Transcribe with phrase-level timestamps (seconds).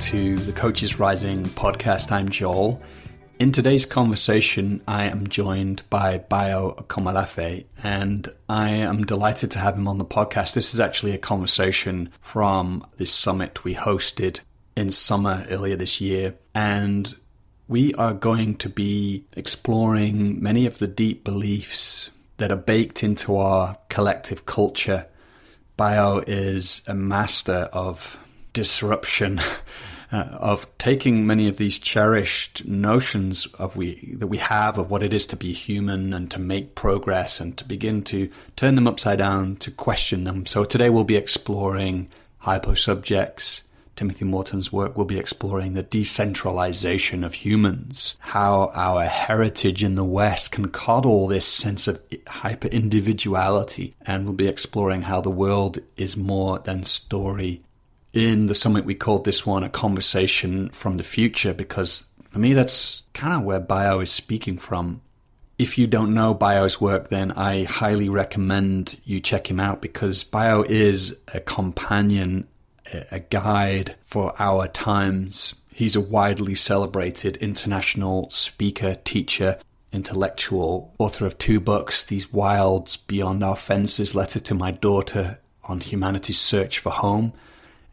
[0.00, 2.12] to the Coaches Rising podcast.
[2.12, 2.80] I'm Joel.
[3.40, 9.76] In today's conversation, I am joined by Bayo Akomolafe, and I am delighted to have
[9.76, 10.54] him on the podcast.
[10.54, 14.40] This is actually a conversation from this summit we hosted
[14.76, 17.16] in summer earlier this year, and
[17.66, 23.36] we are going to be exploring many of the deep beliefs that are baked into
[23.36, 25.06] our collective culture.
[25.76, 28.16] Bayo is a master of
[28.52, 29.40] disruption
[30.10, 35.02] uh, of taking many of these cherished notions of we that we have of what
[35.02, 38.86] it is to be human and to make progress and to begin to turn them
[38.86, 40.46] upside down to question them.
[40.46, 42.08] So today we'll be exploring
[42.42, 43.62] hyposubjects.
[43.96, 50.04] Timothy Morton's work will be exploring the decentralization of humans, how our heritage in the
[50.04, 55.80] West can coddle this sense of hyper individuality, and we'll be exploring how the world
[55.96, 57.60] is more than story
[58.18, 62.52] in the summit, we called this one a conversation from the future because for me,
[62.52, 65.00] that's kind of where Bayo is speaking from.
[65.58, 70.22] If you don't know Bayo's work, then I highly recommend you check him out because
[70.22, 72.46] Bio is a companion,
[73.10, 75.54] a guide for our times.
[75.72, 79.58] He's a widely celebrated international speaker, teacher,
[79.92, 85.80] intellectual, author of two books These Wilds Beyond Our Fences, Letter to My Daughter on
[85.80, 87.32] Humanity's Search for Home,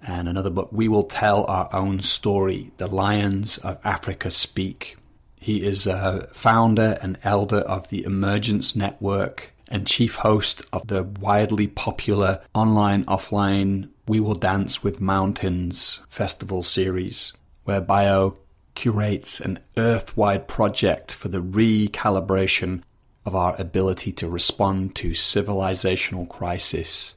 [0.02, 4.98] and another book, We Will Tell Our Own Story The Lions of Africa Speak.
[5.40, 11.04] He is a founder and elder of the Emergence Network and chief host of the
[11.04, 18.38] widely popular online offline We Will Dance with Mountains festival series, where Bayo
[18.76, 22.84] curates an earth wide project for the recalibration
[23.26, 27.15] of our ability to respond to civilizational crisis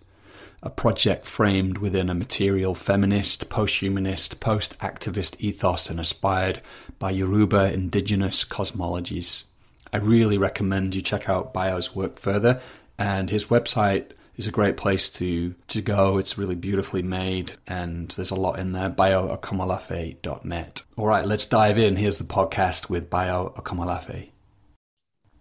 [0.63, 6.61] a project framed within a material feminist, post-humanist, post-activist ethos and inspired
[6.99, 9.45] by Yoruba indigenous cosmologies.
[9.93, 12.61] I really recommend you check out Bayo's work further,
[12.99, 16.19] and his website is a great place to to go.
[16.19, 18.91] It's really beautifully made, and there's a lot in there.
[18.91, 20.83] BayoAkomolafe.net.
[20.97, 21.97] All right, let's dive in.
[21.97, 24.31] Here's the podcast with Akomolafe.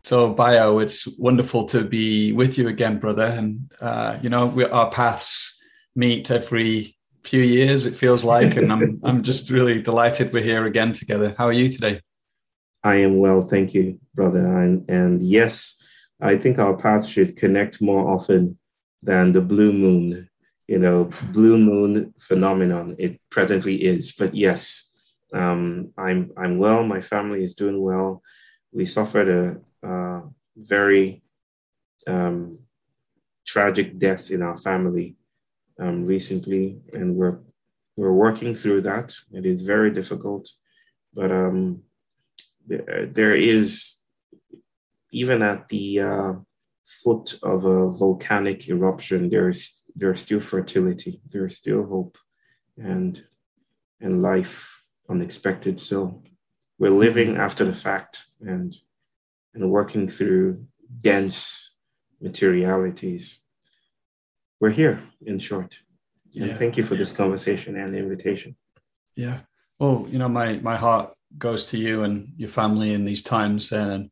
[0.07, 3.25] So, Bayo, it's wonderful to be with you again, brother.
[3.25, 5.62] And uh, you know, we, our paths
[5.97, 6.95] meet every
[7.25, 7.85] few years.
[7.85, 11.35] It feels like, and I'm I'm just really delighted we're here again together.
[11.38, 12.00] How are you today?
[12.85, 14.40] I am well, thank you, brother.
[14.63, 15.75] And and yes,
[16.22, 18.57] I think our paths should connect more often
[19.03, 20.29] than the blue moon.
[20.69, 22.95] You know, blue moon phenomenon.
[22.97, 24.89] It presently is, but yes,
[25.34, 26.85] um, I'm I'm well.
[26.85, 28.22] My family is doing well.
[28.72, 30.22] We suffered a uh,
[30.56, 31.24] very
[32.06, 32.58] um,
[33.46, 35.16] tragic death in our family
[35.80, 37.40] um, recently, and we're
[37.96, 39.14] we're working through that.
[39.32, 40.50] It is very difficult,
[41.14, 41.84] but um,
[42.68, 44.02] there is
[45.12, 46.34] even at the uh,
[46.86, 52.18] foot of a volcanic eruption, there is there's still fertility, there is still hope,
[52.78, 53.24] and
[54.00, 55.82] and life unexpected.
[55.82, 56.24] So
[56.78, 58.76] we're living after the fact, and
[59.57, 60.66] and working through
[61.01, 61.75] dense
[62.22, 63.40] materialities.
[64.59, 65.79] We're here, in short.
[66.35, 66.57] And yeah.
[66.57, 68.56] thank you for this conversation and the invitation.
[69.16, 69.40] Yeah.
[69.79, 73.72] Well, you know, my my heart goes to you and your family in these times,
[73.72, 74.09] and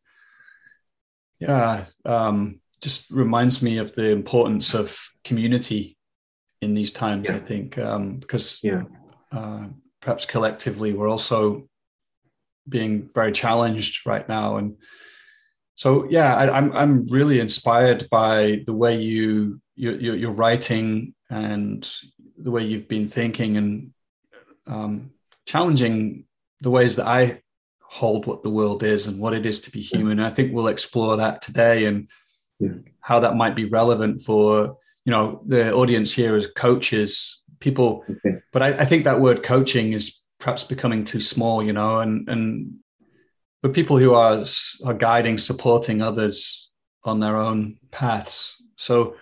[1.40, 5.98] yeah, um, just reminds me of the importance of community
[6.62, 7.30] in these times.
[7.30, 7.36] Yeah.
[7.36, 8.84] I think um, because yeah,
[9.32, 9.68] uh,
[10.02, 11.68] perhaps collectively we're also
[12.68, 14.78] being very challenged right now, and
[15.76, 21.14] so yeah, I, am I'm, I'm really inspired by the way you you you're writing
[21.30, 21.88] and
[22.38, 23.94] the way you've been thinking and
[24.68, 25.12] um,
[25.46, 26.26] challenging
[26.62, 27.42] the ways that I
[27.82, 30.20] hold what the world is and what it is to be human.
[30.20, 32.10] I think we'll explore that today and
[32.60, 32.70] yeah.
[33.02, 38.06] how that might be relevant for you know the audience here as coaches, people.
[38.10, 38.40] Okay.
[38.54, 42.30] But I, I think that word coaching is perhaps becoming too small, you know, and
[42.30, 42.76] and
[43.66, 44.46] but people who are
[44.86, 46.72] are guiding, supporting others
[47.04, 48.62] on their own paths.
[48.76, 49.16] So,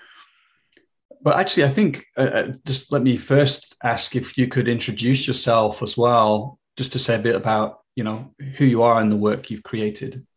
[1.21, 5.29] but actually, I think uh, uh, just let me first ask if you could introduce
[5.29, 9.09] yourself as well, just to say a bit about you know who you are and
[9.09, 10.27] the work you've created.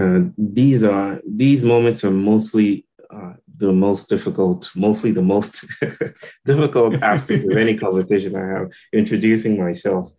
[0.00, 5.66] Uh, these are these moments are mostly uh, the most difficult, mostly the most
[6.46, 8.70] difficult aspect of any conversation I have.
[8.94, 10.10] Introducing myself.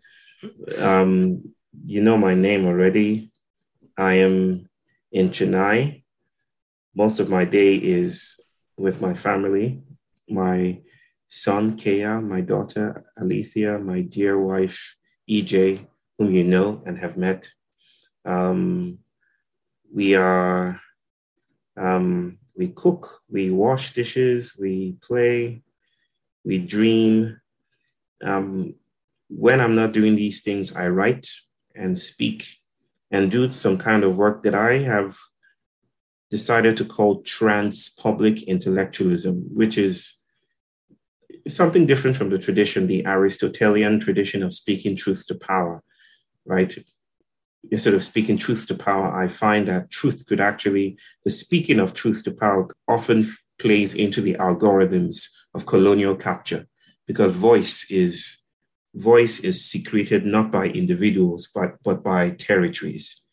[0.77, 1.41] Um,
[1.85, 3.31] you know my name already.
[3.97, 4.69] I am
[5.11, 6.03] in Chennai.
[6.95, 8.39] Most of my day is
[8.77, 9.81] with my family.
[10.29, 10.81] My
[11.27, 14.97] son, Kea, my daughter, Alethea, my dear wife,
[15.29, 15.87] EJ,
[16.17, 17.49] whom you know and have met.
[18.25, 18.99] Um,
[19.93, 20.79] we are,
[21.77, 25.63] um, we cook, we wash dishes, we play,
[26.43, 27.39] we dream.
[28.23, 28.75] Um,
[29.29, 31.27] when I'm not doing these things, I write
[31.79, 32.57] and speak
[33.11, 35.17] and do some kind of work that I have
[36.29, 40.19] decided to call trans public intellectualism, which is
[41.47, 45.81] something different from the tradition, the Aristotelian tradition of speaking truth to power,
[46.45, 46.77] right?
[47.71, 51.93] Instead of speaking truth to power, I find that truth could actually, the speaking of
[51.93, 53.27] truth to power often
[53.57, 56.67] plays into the algorithms of colonial capture
[57.07, 58.38] because voice is
[58.99, 63.23] voice is secreted not by individuals but but by territories.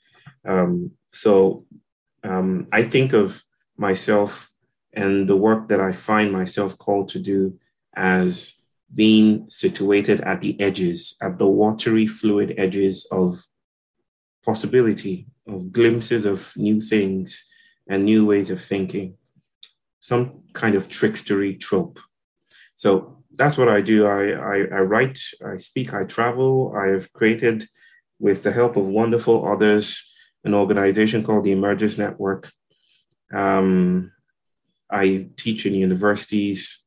[0.44, 1.66] Um, so
[2.22, 3.42] um, I think of
[3.76, 4.50] myself
[4.92, 7.58] and the work that I find myself called to do
[7.94, 8.56] as
[8.94, 13.44] being situated at the edges, at the watery, fluid edges of
[14.44, 17.46] possibility, of glimpses of new things
[17.88, 19.16] and new ways of thinking,
[20.00, 21.98] some kind of trickstery trope.
[22.74, 24.06] So that's what I do.
[24.06, 26.74] I, I, I write, I speak, I travel.
[26.76, 27.64] I have created,
[28.18, 30.12] with the help of wonderful others,
[30.44, 32.50] an organization called the Emergence Network.
[33.32, 34.12] Um,
[34.90, 36.84] I teach in universities.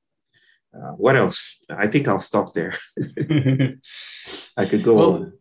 [0.73, 1.63] Uh, what else?
[1.69, 2.73] I think I'll stop there.
[4.57, 5.33] I could go well, on,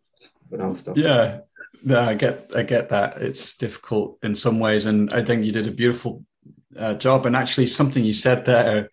[0.51, 0.97] but I'll stop.
[0.97, 1.41] Yeah,
[1.85, 3.23] yeah, I get, I get that.
[3.23, 6.25] It's difficult in some ways, and I think you did a beautiful
[6.77, 7.27] uh, job.
[7.27, 8.91] And actually, something you said there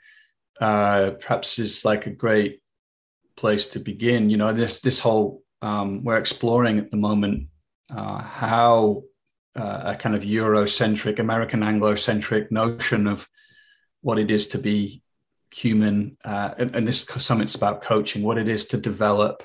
[0.60, 2.62] uh, perhaps is like a great
[3.36, 4.30] place to begin.
[4.30, 7.48] You know, this this whole um, we're exploring at the moment
[7.90, 9.04] uh, how
[9.56, 13.28] uh, a kind of Eurocentric, American Anglo-centric notion of
[14.02, 15.02] what it is to be
[15.54, 19.44] human, uh, and, and, this summit's about coaching, what it is to develop,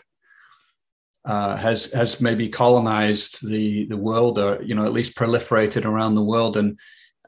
[1.24, 6.14] uh, has has maybe colonized the the world, or you know, at least proliferated around
[6.14, 6.78] the world, and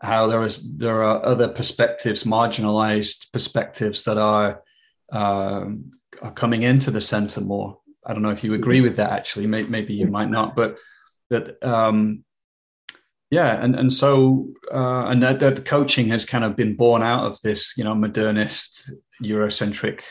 [0.03, 4.63] how there is there are other perspectives, marginalized perspectives that are
[5.13, 7.79] um, are coming into the center more.
[8.05, 9.13] I don't know if you agree with that.
[9.13, 10.77] Actually, maybe, maybe you might not, but
[11.31, 12.25] that um,
[13.31, 17.25] yeah, and and so uh, and that, that coaching has kind of been born out
[17.25, 20.03] of this, you know, modernist Eurocentric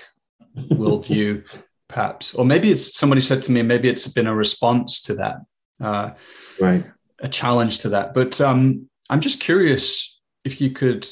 [0.55, 5.15] worldview, perhaps, or maybe it's somebody said to me, maybe it's been a response to
[5.15, 5.35] that,
[5.81, 6.11] uh,
[6.61, 6.85] right?
[7.19, 11.05] A challenge to that, but um, I'm just curious if you could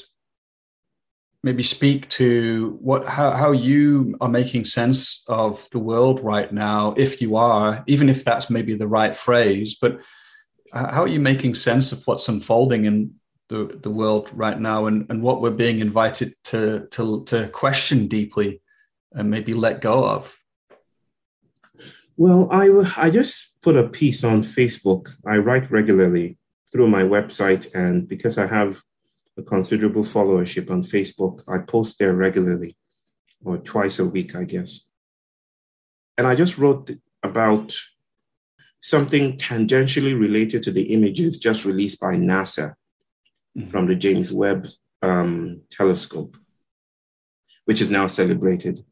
[1.42, 6.94] maybe speak to what how, how you are making sense of the world right now,
[6.96, 10.00] if you are, even if that's maybe the right phrase, but
[10.72, 13.14] how are you making sense of what's unfolding in
[13.50, 18.06] the, the world right now and, and what we're being invited to, to, to question
[18.06, 18.62] deeply
[19.12, 20.34] and maybe let go of?
[22.16, 25.10] Well, I, I just put a piece on Facebook.
[25.26, 26.38] I write regularly
[26.72, 27.72] through my website.
[27.74, 28.82] And because I have
[29.36, 32.76] a considerable followership on Facebook, I post there regularly
[33.44, 34.88] or twice a week, I guess.
[36.18, 36.90] And I just wrote
[37.22, 37.74] about
[38.80, 42.74] something tangentially related to the images just released by NASA
[43.56, 43.66] mm-hmm.
[43.66, 44.66] from the James Webb
[45.02, 46.36] um, telescope,
[47.64, 48.84] which is now celebrated,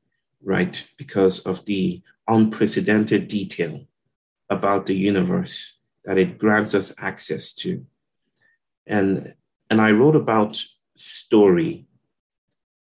[0.42, 0.86] right?
[0.96, 3.86] Because of the unprecedented detail
[4.50, 5.77] about the universe
[6.08, 7.84] that it grants us access to.
[8.86, 9.34] And,
[9.68, 10.58] and I wrote about
[10.96, 11.86] story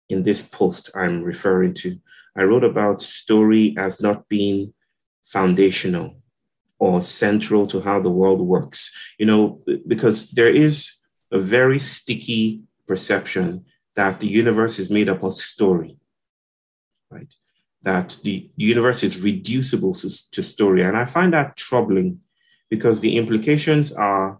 [0.07, 1.99] in this post I'm referring to.
[2.37, 4.73] I wrote about story as not being
[5.25, 6.21] foundational
[6.79, 10.95] or central to how the world works, you know, because there is
[11.29, 13.65] a very sticky perception
[13.97, 15.97] that the universe is made up of story,
[17.11, 17.35] right?
[17.81, 20.83] That the universe is reducible to, to story.
[20.83, 22.21] And I find that troubling
[22.69, 24.39] because the implications are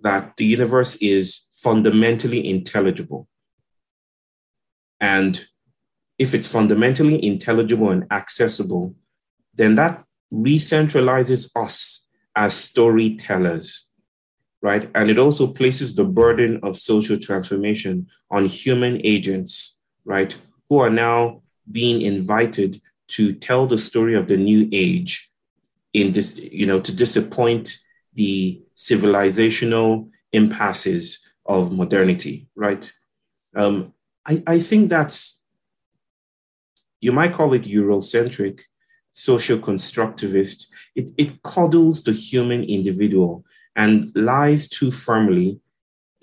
[0.00, 3.28] that the universe is fundamentally intelligible.
[5.00, 5.44] And
[6.18, 8.94] if it's fundamentally intelligible and accessible,
[9.54, 13.86] then that re-centralizes us as storytellers,
[14.62, 14.90] right?
[14.94, 20.36] And it also places the burden of social transformation on human agents, right?
[20.68, 25.31] Who are now being invited to tell the story of the new age
[25.92, 27.78] in this, you know, to disappoint
[28.14, 32.92] the civilizational impasses of modernity, right?
[33.54, 33.92] Um,
[34.26, 35.42] I, I think that's,
[37.00, 38.62] you might call it Eurocentric,
[39.10, 40.66] social constructivist.
[40.94, 43.44] It, it coddles the human individual
[43.76, 45.60] and lies too firmly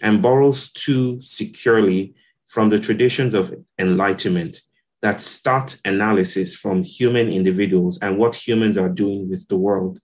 [0.02, 4.62] and borrows too securely from the traditions of enlightenment
[5.02, 10.00] that start analysis from human individuals and what humans are doing with the world.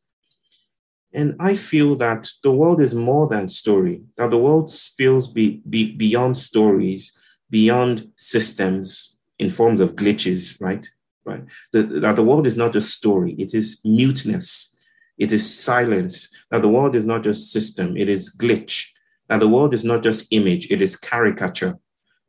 [1.13, 5.61] And I feel that the world is more than story, that the world spills be,
[5.69, 7.17] be, beyond stories,
[7.49, 10.85] beyond systems in forms of glitches, right?
[11.23, 11.43] Right.
[11.71, 14.77] The, that the world is not just story, it is muteness,
[15.17, 16.29] it is silence.
[16.51, 18.89] That the world is not just system, it is glitch.
[19.27, 21.79] That the world is not just image, it is caricature.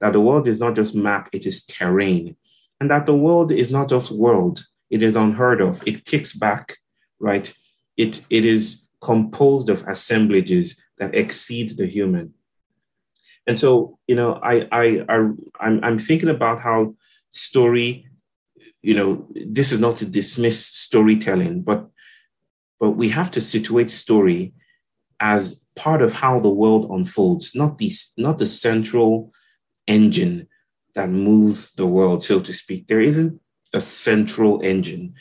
[0.01, 2.37] That the world is not just map, it is terrain
[2.81, 5.87] and that the world is not just world, it is unheard of.
[5.87, 6.77] It kicks back,
[7.19, 7.53] right?
[7.97, 12.35] It, it is composed of assemblages that exceed the human.
[13.47, 15.17] And so, you know, I, I, I
[15.61, 16.97] I'm, I'm thinking about how
[17.31, 18.09] story,
[18.83, 21.89] you know, this is not to dismiss storytelling, but
[22.79, 24.53] but we have to situate story
[25.19, 29.33] as part of how the world unfolds, not the, not the central
[29.87, 30.47] engine
[30.97, 32.89] that moves the world, so to speak.
[32.89, 33.39] There isn't
[33.75, 35.15] a central engine.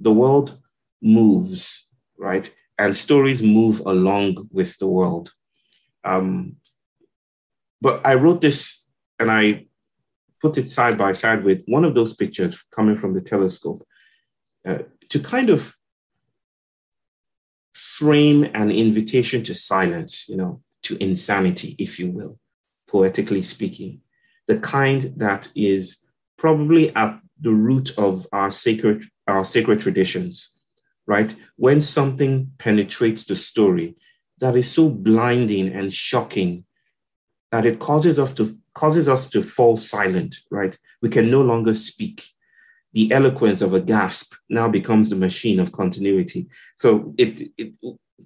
[0.00, 0.58] The world
[1.00, 1.88] moves,
[2.18, 2.52] right?
[2.76, 5.32] And stories move along with the world.
[6.02, 6.56] Um,
[7.80, 8.84] but I wrote this
[9.20, 9.66] and I
[10.40, 13.80] put it side by side with one of those pictures coming from the telescope
[14.66, 15.76] uh, to kind of
[17.72, 22.40] frame an invitation to silence, you know, to insanity, if you will,
[22.88, 24.00] poetically speaking
[24.52, 26.02] the kind that is
[26.36, 30.54] probably at the root of our sacred, our sacred traditions,
[31.06, 31.34] right?
[31.56, 33.96] When something penetrates the story
[34.40, 36.64] that is so blinding and shocking
[37.50, 40.76] that it causes us to causes us to fall silent, right?
[41.00, 42.24] We can no longer speak.
[42.92, 46.48] The eloquence of a gasp now becomes the machine of continuity.
[46.78, 47.72] So it, it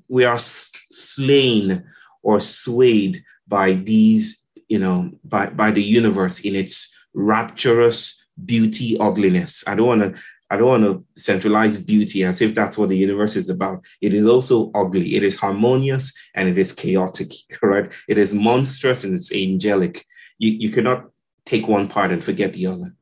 [0.08, 1.84] we are slain
[2.22, 9.64] or swayed by these you know, by, by the universe in its rapturous beauty, ugliness.
[9.66, 10.14] I don't want to
[10.48, 13.84] I don't want to centralize beauty as if that's what the universe is about.
[14.00, 15.16] It is also ugly.
[15.16, 17.32] It is harmonious and it is chaotic,
[17.62, 17.90] right?
[18.08, 20.06] It is monstrous and it's angelic.
[20.38, 21.06] You, you cannot
[21.46, 22.94] take one part and forget the other.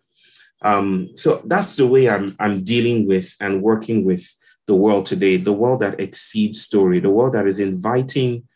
[0.62, 4.26] Um, so that's the way I'm, I'm dealing with and working with
[4.66, 8.49] the world today, the world that exceeds story, the world that is inviting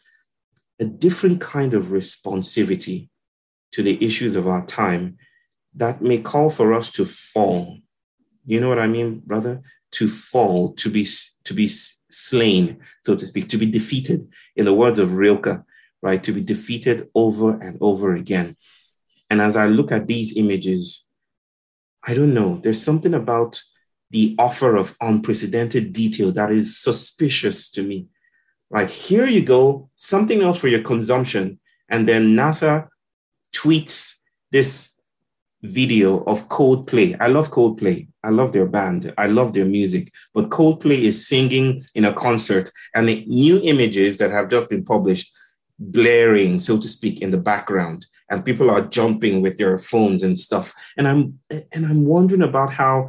[0.80, 3.08] a different kind of responsivity
[3.73, 5.16] to the issues of our time
[5.75, 7.78] that may call for us to fall.
[8.44, 9.62] You know what I mean, brother?
[9.92, 11.06] To fall, to be
[11.44, 14.28] to be slain, so to speak, to be defeated.
[14.56, 15.64] In the words of Rilke,
[16.02, 16.23] right?
[16.25, 18.56] To be defeated over and over again.
[19.30, 21.06] And as I look at these images,
[22.06, 22.61] I don't know.
[22.62, 23.62] There's something about
[24.11, 28.06] the offer of unprecedented detail that is suspicious to me.
[28.70, 31.58] Like, here you go, something else for your consumption.
[31.88, 32.88] And then NASA
[33.54, 34.16] tweets
[34.52, 34.98] this
[35.62, 37.16] video of Coldplay.
[37.18, 38.08] I love Coldplay.
[38.22, 39.12] I love their band.
[39.18, 40.12] I love their music.
[40.34, 44.84] But Coldplay is singing in a concert, and the new images that have just been
[44.84, 45.32] published
[45.78, 50.38] blaring, so to speak, in the background, and people are jumping with their phones and
[50.38, 50.75] stuff.
[50.96, 53.08] And I'm and I'm wondering about how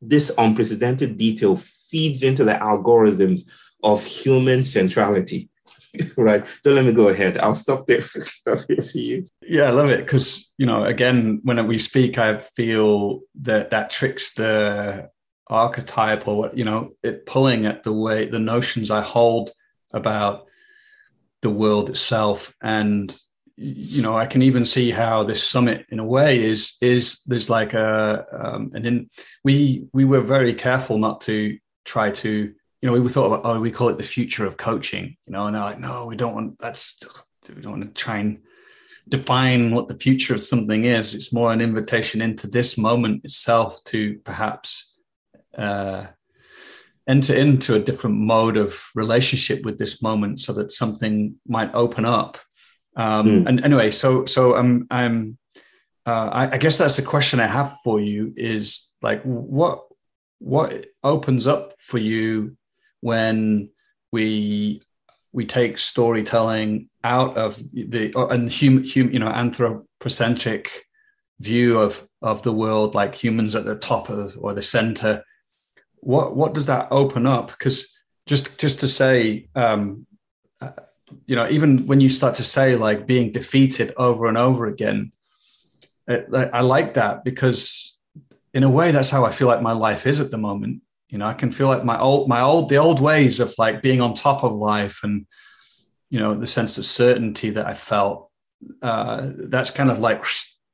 [0.00, 3.40] this unprecedented detail feeds into the algorithms
[3.82, 5.48] of human centrality.
[6.16, 6.46] right.
[6.62, 7.38] Don't let me go ahead.
[7.38, 8.20] I'll stop there for,
[8.94, 9.26] you.
[9.42, 13.90] Yeah, I love it because, you know, again, when we speak, I feel that that
[13.90, 15.10] trickster
[15.48, 19.52] archetype or you know, it pulling at the way, the notions I hold
[19.92, 20.46] about
[21.42, 22.54] the world itself.
[22.60, 23.16] And,
[23.56, 27.48] you know, I can even see how this summit in a way is, is there's
[27.48, 29.10] like a, um, and then
[29.44, 33.60] we, we were very careful not to try to you know, we thought about, oh,
[33.60, 36.34] we call it the future of coaching, you know, and they're like, no, we don't
[36.34, 37.00] want that's
[37.54, 38.40] we don't want to try and
[39.08, 41.14] define what the future of something is.
[41.14, 44.98] It's more an invitation into this moment itself to perhaps
[45.56, 46.06] uh,
[47.08, 52.04] enter into a different mode of relationship with this moment, so that something might open
[52.04, 52.38] up.
[52.96, 53.46] Um, mm.
[53.46, 55.38] And anyway, so so I'm I'm
[56.04, 59.84] uh, I, I guess that's the question I have for you is like what
[60.38, 62.56] what opens up for you
[63.00, 63.70] when
[64.12, 64.82] we
[65.32, 70.84] we take storytelling out of the and hum, hum, you know anthropocentric
[71.40, 75.22] view of of the world like humans at the top of or the center
[76.06, 77.48] what what does that open up?
[77.48, 80.06] Because just just to say um
[80.60, 80.70] uh,
[81.26, 85.12] you know even when you start to say like being defeated over and over again
[86.06, 87.98] it, I like that because
[88.54, 91.18] in a way that's how I feel like my life is at the moment you
[91.18, 94.00] know, I can feel like my old, my old, the old ways of like being
[94.00, 95.26] on top of life and,
[96.10, 98.30] you know, the sense of certainty that I felt,
[98.82, 100.24] uh, that's kind of like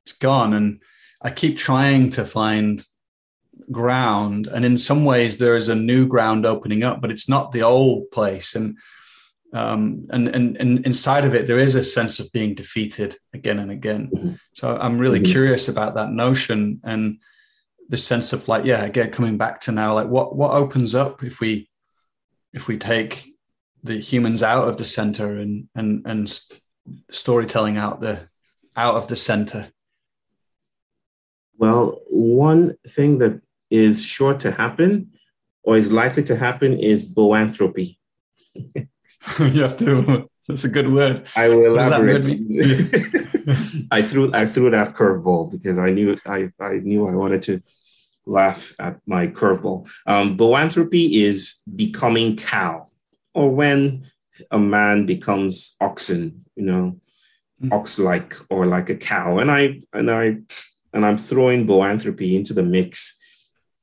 [0.05, 0.53] it's gone.
[0.53, 0.81] And
[1.21, 2.83] I keep trying to find
[3.71, 7.51] ground, and in some ways there is a new ground opening up, but it's not
[7.51, 8.55] the old place.
[8.55, 8.77] And
[9.53, 13.59] um, and, and and inside of it, there is a sense of being defeated again
[13.59, 14.09] and again.
[14.13, 14.33] Mm-hmm.
[14.53, 15.31] So I'm really mm-hmm.
[15.31, 17.19] curious about that notion and
[17.93, 21.23] the sense of like, yeah, again, coming back to now, like what what opens up
[21.23, 21.69] if we
[22.51, 23.31] if we take
[23.83, 26.41] the humans out of the center and and and
[27.11, 28.27] storytelling out the
[28.75, 29.71] out of the center
[31.57, 35.11] well, one thing that is sure to happen
[35.63, 37.97] or is likely to happen is boanthropy.
[38.55, 40.29] you have to.
[40.47, 41.25] That's a good word.
[41.37, 42.25] I will elaborate.
[43.91, 47.63] I threw I threw that curveball because I knew I, I knew I wanted to
[48.25, 49.89] laugh at my curveball.
[50.05, 52.87] Um, boanthropy is becoming cow,
[53.33, 54.05] or when
[54.51, 56.99] a man becomes oxen, you know,
[57.61, 57.71] mm.
[57.71, 59.39] ox-like or like a cow.
[59.39, 60.37] And I and I
[60.93, 63.19] and I'm throwing boanthropy into the mix,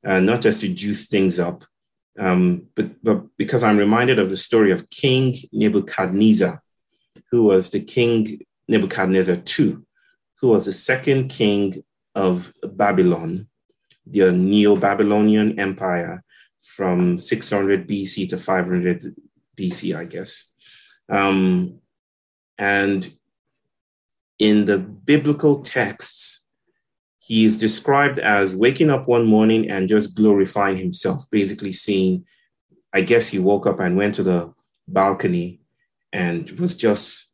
[0.05, 1.65] uh, not just to juice things up,
[2.17, 6.61] um, but, but because I'm reminded of the story of King Nebuchadnezzar,
[7.29, 9.77] who was the king Nebuchadnezzar II,
[10.39, 11.83] who was the second king
[12.15, 13.47] of Babylon,
[14.05, 16.23] the Neo Babylonian Empire
[16.63, 19.15] from 600 BC to 500
[19.57, 20.49] BC, I guess.
[21.09, 21.79] Um,
[22.57, 23.13] and
[24.39, 26.47] in the biblical texts,
[27.19, 32.25] he is described as waking up one morning and just glorifying himself, basically seeing,
[32.91, 34.53] I guess he woke up and went to the
[34.87, 35.61] balcony
[36.11, 37.33] and was just,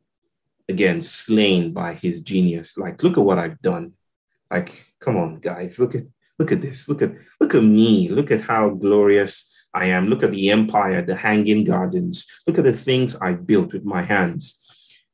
[0.68, 2.76] again, slain by his genius.
[2.76, 3.94] Like, look at what I've done.
[4.50, 6.04] Like, come on, guys, look at
[6.38, 6.88] look at this.
[6.88, 8.08] Look at look at me.
[8.08, 10.06] Look at how glorious I am.
[10.06, 12.26] Look at the empire, the hanging gardens.
[12.46, 14.64] Look at the things I've built with my hands.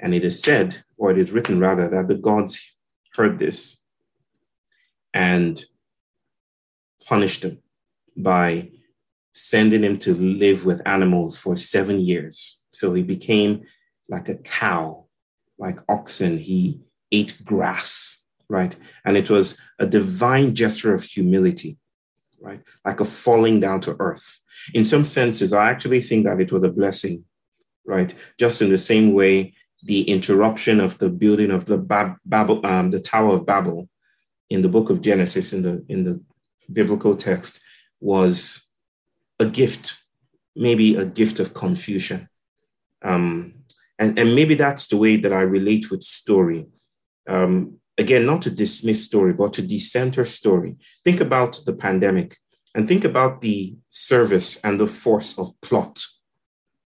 [0.01, 2.77] And it is said, or it is written rather, that the gods
[3.17, 3.83] heard this
[5.13, 5.65] and
[7.07, 7.59] punished him
[8.17, 8.71] by
[9.33, 12.65] sending him to live with animals for seven years.
[12.73, 13.65] So he became
[14.09, 15.07] like a cow,
[15.59, 16.39] like oxen.
[16.39, 18.77] He ate grass, right?
[19.05, 21.79] And it was a divine gesture of humility,
[22.41, 22.63] right?
[22.85, 24.41] Like a falling down to earth.
[24.73, 27.25] In some senses, I actually think that it was a blessing,
[27.87, 28.15] right?
[28.39, 32.91] Just in the same way, the interruption of the building of the Bab- Babel, um,
[32.91, 33.89] the Tower of Babel
[34.51, 36.21] in the book of Genesis, in the, in the
[36.73, 37.61] biblical text,
[38.01, 38.67] was
[39.39, 39.99] a gift,
[40.57, 42.29] maybe a gift of confusion.
[43.03, 43.55] Um,
[43.99, 46.67] and, and maybe that's the way that I relate with story.
[47.29, 50.77] Um, again, not to dismiss story, but to decenter story.
[51.05, 52.39] Think about the pandemic
[52.75, 56.05] and think about the service and the force of plot,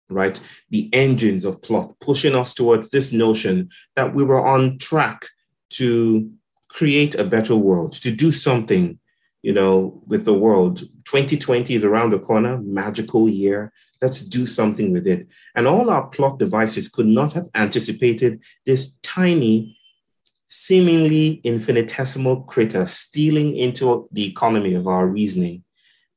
[0.10, 0.40] right?
[0.70, 5.26] The engines of plot pushing us towards this notion that we were on track
[5.72, 6.32] to
[6.70, 9.00] create a better world, to do something,
[9.42, 10.80] you know, with the world.
[11.06, 13.74] 2020 is around the corner, magical year.
[14.02, 15.28] Let's do something with it.
[15.56, 19.78] And all our plot devices could not have anticipated this tiny,
[20.54, 25.64] seemingly infinitesimal critter stealing into the economy of our reasoning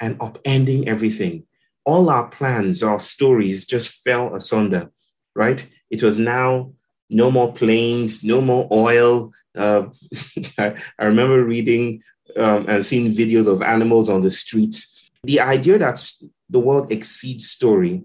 [0.00, 1.44] and upending everything.
[1.84, 4.90] All our plans, our stories just fell asunder,
[5.36, 5.64] right?
[5.88, 6.72] It was now
[7.08, 9.86] no more planes, no more oil, uh,
[10.58, 12.02] I, remember reading
[12.36, 15.10] um, and seeing videos of animals on the streets.
[15.22, 16.04] The idea that
[16.50, 18.02] the world exceeds story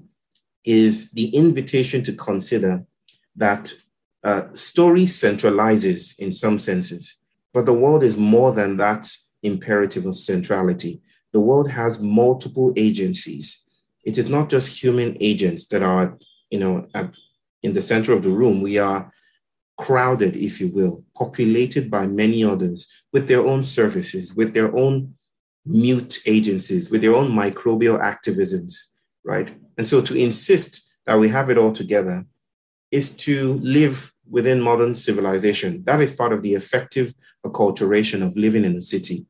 [0.64, 2.86] is the invitation to consider
[3.36, 3.74] that
[4.24, 7.18] uh, story centralizes in some senses,
[7.54, 9.10] but the world is more than that
[9.44, 11.02] imperative of centrality.
[11.32, 13.64] The world has multiple agencies.
[14.04, 16.18] It is not just human agents that are,
[16.50, 17.16] you know, at,
[17.64, 18.62] in the center of the room.
[18.62, 19.12] We are
[19.78, 25.16] crowded, if you will, populated by many others with their own services, with their own
[25.66, 28.88] mute agencies, with their own microbial activisms,
[29.24, 29.54] right?
[29.78, 32.26] And so to insist that we have it all together
[32.92, 35.84] is to live within modern civilization.
[35.86, 37.14] That is part of the effective
[37.46, 39.26] acculturation of living in a city,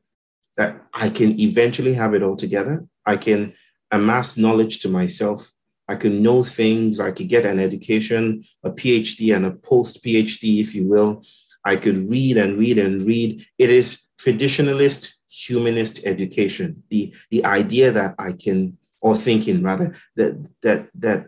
[0.56, 2.84] that I can eventually have it all together.
[3.06, 3.54] I can
[3.90, 5.52] amass knowledge to myself
[5.90, 7.00] I can know things.
[7.00, 11.24] I could get an education, a PhD and a post PhD, if you will.
[11.64, 13.44] I could read and read and read.
[13.58, 16.84] It is traditionalist humanist education.
[16.90, 21.26] The, the idea that I can, or thinking rather, that, that, that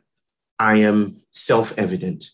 [0.62, 2.24] I am self evident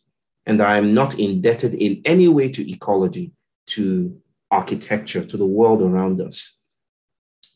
[0.44, 3.32] and I am not indebted in any way to ecology,
[3.68, 6.58] to architecture, to the world around us.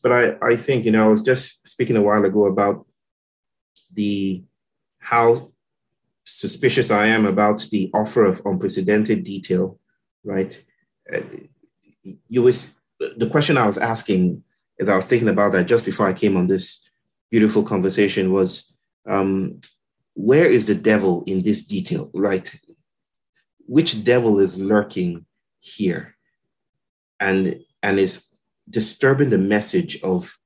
[0.01, 2.87] But I, I think, you know, I was just speaking a while ago about
[3.93, 4.43] the
[4.97, 5.51] how
[6.25, 9.79] suspicious I am about the offer of unprecedented detail,
[10.23, 10.59] right?
[11.13, 11.21] Uh,
[12.27, 12.71] you was
[13.17, 14.43] the question I was asking
[14.79, 16.89] as I was thinking about that just before I came on this
[17.29, 18.73] beautiful conversation was
[19.07, 19.61] um,
[20.13, 22.53] where is the devil in this detail, right?
[23.65, 25.25] Which devil is lurking
[25.59, 26.15] here
[27.19, 28.27] and, and is
[28.69, 30.37] disturbing the message of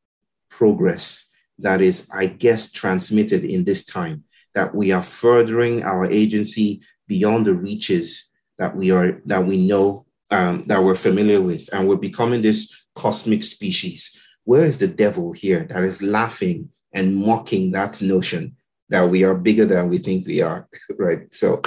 [0.49, 6.81] progress that is, I guess, transmitted in this time, that we are furthering our agency
[7.07, 11.87] beyond the reaches that we are that we know um, that we're familiar with, and
[11.87, 14.19] we're becoming this cosmic species.
[14.43, 18.55] Where is the devil here that is laughing and mocking that notion
[18.89, 21.33] that we are bigger than we think we are, right?
[21.33, 21.61] So,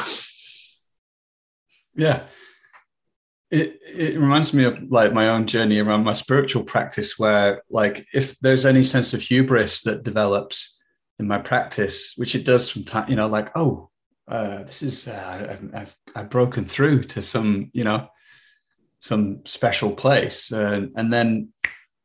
[1.95, 2.23] yeah,
[3.51, 8.07] it it reminds me of like my own journey around my spiritual practice, where like
[8.15, 10.83] if there's any sense of hubris that develops
[11.19, 13.91] in my practice, which it does from time, you know, like oh,
[14.31, 18.09] uh, this is uh, I've, I've broken through to some you know
[19.01, 21.49] some special place uh, and then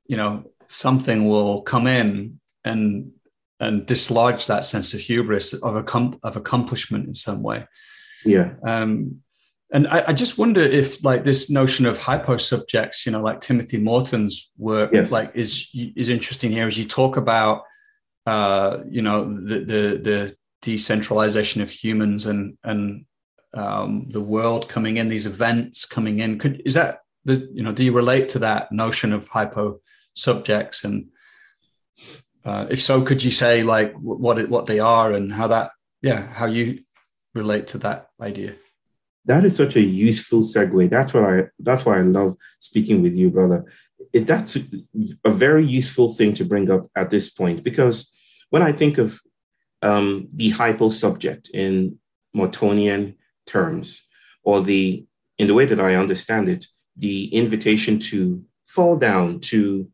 [0.08, 3.12] you know something will come in and
[3.60, 7.66] and dislodge that sense of hubris of a of accomplishment in some way
[8.26, 9.22] yeah um
[9.74, 13.42] and I, I, just wonder if like this notion of hypo subjects you know like
[13.42, 15.12] timothy morton's work yes.
[15.12, 17.64] like is is interesting here as you talk about
[18.26, 23.06] uh you know the the the decentralization of humans and and
[23.56, 26.38] um, the world coming in, these events coming in.
[26.38, 29.80] Could is that the you know do you relate to that notion of hypo
[30.14, 31.08] subjects and
[32.46, 36.22] uh, if so, could you say like what what they are and how that yeah
[36.28, 36.84] how you
[37.34, 38.56] relate to that idea?
[39.26, 40.90] That is such a useful segue.
[40.90, 43.66] That's what I that's why I love speaking with you, brother.
[44.14, 44.58] It, that's
[45.26, 48.14] a very useful thing to bring up at this point because
[48.50, 49.20] when I think of
[49.82, 52.00] um, the hypo subject in
[52.36, 54.08] Mortonian terms,
[54.44, 55.06] or the,
[55.38, 56.66] in the way that I understand it,
[56.98, 59.90] the invitation to fall down, to,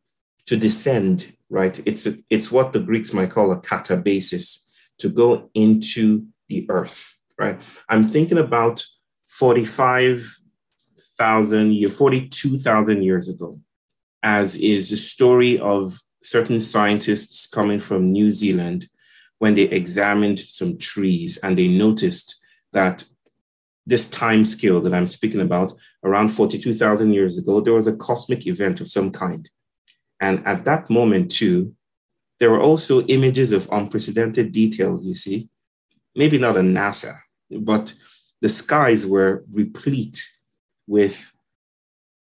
[0.52, 1.82] to descend, right?
[1.86, 4.66] It's, a, it's what the Greeks might call a katabasis,
[4.98, 7.58] to go into the earth, right?
[7.88, 8.84] I'm thinking about
[9.28, 13.62] 45,000 years, 42,000 years ago,
[14.22, 18.90] as is the story of certain scientists coming from New Zealand
[19.40, 22.42] when they examined some trees and they noticed
[22.74, 23.06] that
[23.86, 25.72] this time scale that I'm speaking about,
[26.04, 29.50] around 42,000 years ago, there was a cosmic event of some kind.
[30.22, 31.76] And at that moment, too,
[32.40, 35.50] there were also images of unprecedented detail, you see.
[36.16, 37.16] Maybe not a NASA,
[37.50, 37.94] but
[38.42, 40.26] the skies were replete
[40.88, 41.32] with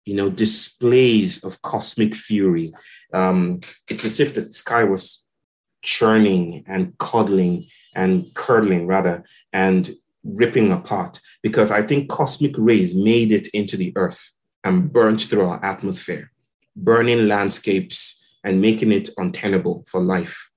[0.04, 2.72] you know displays of cosmic fury.
[3.12, 5.26] Um, it's as if the sky was
[5.82, 11.20] churning and cuddling and curdling rather and ripping apart.
[11.42, 14.32] Because I think cosmic rays made it into the earth
[14.64, 16.32] and burnt through our atmosphere,
[16.76, 20.50] burning landscapes and making it untenable for life.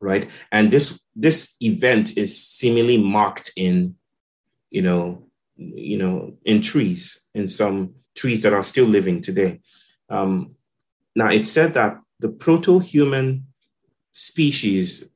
[0.00, 0.28] Right.
[0.50, 3.96] And this this event is seemingly marked in,
[4.70, 9.60] you know, you know, in trees, in some trees that are still living today.
[10.08, 10.56] Um,
[11.14, 13.46] now it's said that the proto-human
[14.12, 15.10] species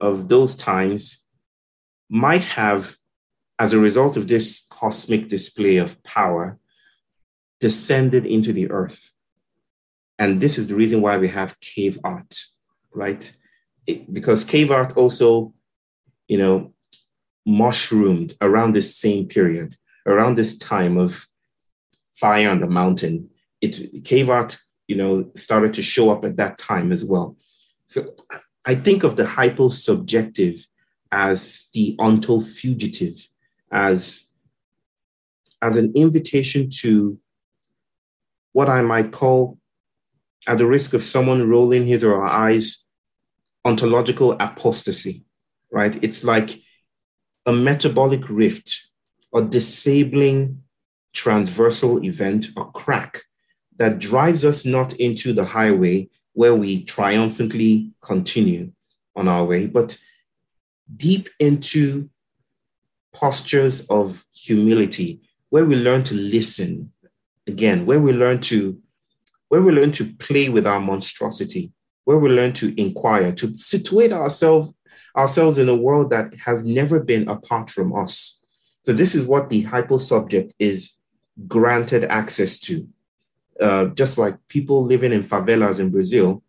[0.00, 1.24] of those times
[2.08, 2.96] might have,
[3.58, 6.58] as a result of this cosmic display of power,
[7.60, 9.12] descended into the earth.
[10.18, 12.42] And this is the reason why we have cave art,
[12.92, 13.30] right?
[13.86, 15.54] It, because cave art also,
[16.28, 16.74] you know,
[17.46, 21.26] mushroomed around this same period, around this time of
[22.14, 23.30] fire on the mountain.
[23.60, 27.36] It cave art, you know, started to show up at that time as well.
[27.86, 28.14] So
[28.64, 30.66] I think of the hyposubjective
[31.10, 33.26] as the ontofugitive,
[33.72, 34.30] as,
[35.62, 37.18] as an invitation to
[38.52, 39.58] what I might call,
[40.46, 42.84] at the risk of someone rolling his or her eyes,
[43.64, 45.24] ontological apostasy,
[45.70, 46.02] right?
[46.02, 46.60] It's like
[47.46, 48.88] a metabolic rift,
[49.34, 50.62] a disabling
[51.12, 53.22] transversal event, a crack
[53.76, 58.72] that drives us not into the highway where we triumphantly continue
[59.16, 59.98] on our way, but
[60.96, 62.08] deep into
[63.12, 66.92] postures of humility where we learn to listen
[67.46, 68.80] again, where we learn to
[69.48, 71.72] where we learn to play with our monstrosity,
[72.04, 74.72] where we learn to inquire, to situate ourselves
[75.16, 78.40] ourselves in a world that has never been apart from us.
[78.82, 80.96] So this is what the hypo subject is
[81.48, 82.88] granted access to
[83.60, 86.42] uh, just like people living in favelas in Brazil,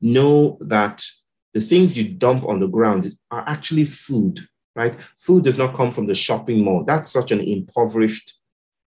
[0.00, 1.04] know that
[1.52, 4.40] the things you dump on the ground are actually food,
[4.76, 4.96] right?
[5.16, 6.84] Food does not come from the shopping mall.
[6.84, 8.38] That's such an impoverished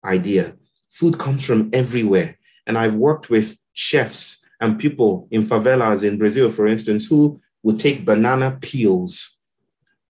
[0.04, 0.56] idea.
[0.92, 2.38] Food comes from everywhere.
[2.66, 7.78] And I've worked with chefs and people in favelas in Brazil, for instance, who would
[7.78, 9.40] take banana peels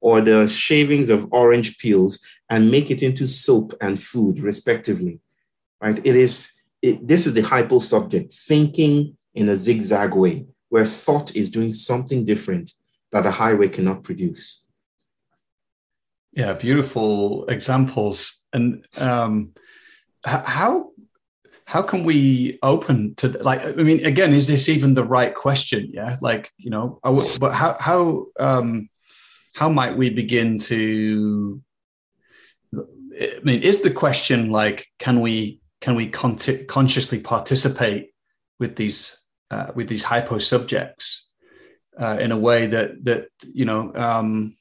[0.00, 2.18] or the shavings of orange peels
[2.50, 5.20] and make it into soap and food, respectively.
[5.80, 5.98] Right?
[6.04, 11.36] It is it, this is the hypo subject, thinking in a zigzag way, where thought
[11.36, 12.72] is doing something different
[13.12, 14.64] that a highway cannot produce.
[16.32, 18.42] Yeah, beautiful examples.
[18.52, 19.52] And um,
[20.24, 20.90] how
[21.64, 23.64] how can we open to like?
[23.64, 25.90] I mean, again, is this even the right question?
[25.92, 28.88] Yeah, like you know, but how how um,
[29.54, 31.62] how might we begin to?
[32.74, 38.10] I mean, is the question like, can we can we con- consciously participate
[38.58, 41.30] with these uh, with these hypo subjects
[41.98, 44.56] uh, in a way that that you know um,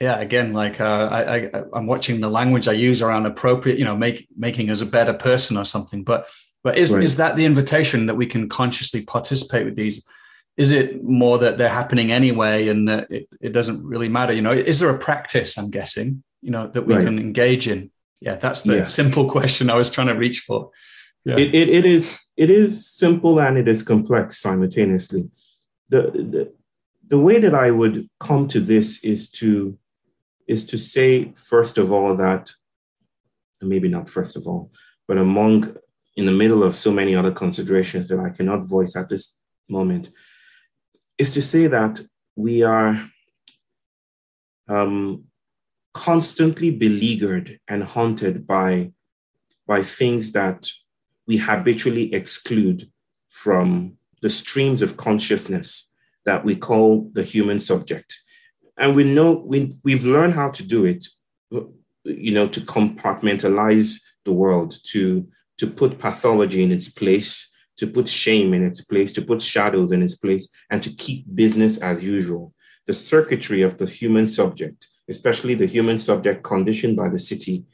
[0.00, 3.84] yeah again like uh, I, I i'm watching the language i use around appropriate you
[3.84, 6.28] know make making us a better person or something but
[6.62, 7.02] but is right.
[7.02, 10.04] is that the invitation that we can consciously participate with these
[10.56, 14.42] is it more that they're happening anyway and that it, it doesn't really matter you
[14.42, 17.04] know is there a practice i'm guessing you know that we right.
[17.04, 18.84] can engage in yeah that's the yeah.
[18.84, 20.70] simple question i was trying to reach for
[21.24, 21.38] yeah.
[21.38, 25.30] It, it, it is it is simple and it is complex simultaneously
[25.88, 26.52] the, the
[27.06, 29.78] the way that i would come to this is to
[30.46, 32.50] is to say first of all that
[33.60, 34.70] maybe not first of all
[35.08, 35.76] but among
[36.16, 40.10] in the middle of so many other considerations that i cannot voice at this moment
[41.18, 42.00] is to say that
[42.36, 43.10] we are
[44.68, 45.24] um,
[45.92, 48.92] constantly beleaguered and haunted by,
[49.66, 50.68] by things that
[51.26, 52.90] we habitually exclude
[53.28, 55.92] from the streams of consciousness
[56.24, 58.20] that we call the human subject.
[58.76, 61.06] And we know we, we've learned how to do it,
[62.04, 68.08] you know, to compartmentalize the world, to, to put pathology in its place, to put
[68.08, 72.04] shame in its place, to put shadows in its place, and to keep business as
[72.04, 72.52] usual.
[72.86, 77.64] The circuitry of the human subject especially the human subject conditioned by the city,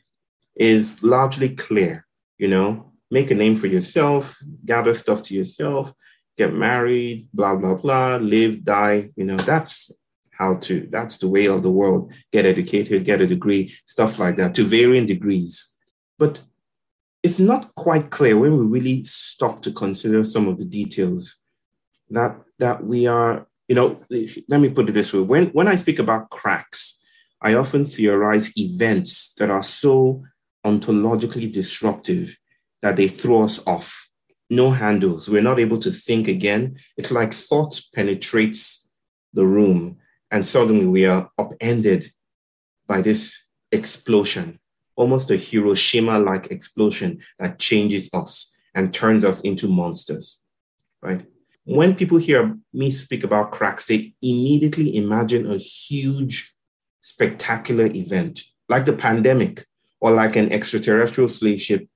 [0.56, 2.06] is largely clear.
[2.38, 5.92] You know, make a name for yourself, gather stuff to yourself,
[6.36, 9.10] get married, blah, blah, blah, live, die.
[9.16, 9.92] You know, that's
[10.40, 12.12] how to, that's the way of the world.
[12.32, 15.76] Get educated, get a degree, stuff like that, to varying degrees.
[16.18, 16.40] But
[17.22, 21.36] it's not quite clear when we really stop to consider some of the details
[22.08, 24.00] that that we are you know
[24.48, 27.00] let me put it this way when when i speak about cracks
[27.42, 30.24] I often theorize events that are so
[30.64, 32.36] ontologically disruptive
[32.82, 34.08] that they throw us off.
[34.50, 35.28] No handles.
[35.28, 36.76] We're not able to think again.
[36.96, 38.88] It's like thought penetrates
[39.32, 39.98] the room,
[40.30, 42.12] and suddenly we are upended
[42.86, 44.58] by this explosion,
[44.96, 50.44] almost a Hiroshima like explosion that changes us and turns us into monsters,
[51.02, 51.26] right?
[51.64, 56.54] When people hear me speak about cracks, they immediately imagine a huge
[57.00, 59.64] spectacular event, like the pandemic
[60.00, 61.86] or like an extraterrestrial slave ship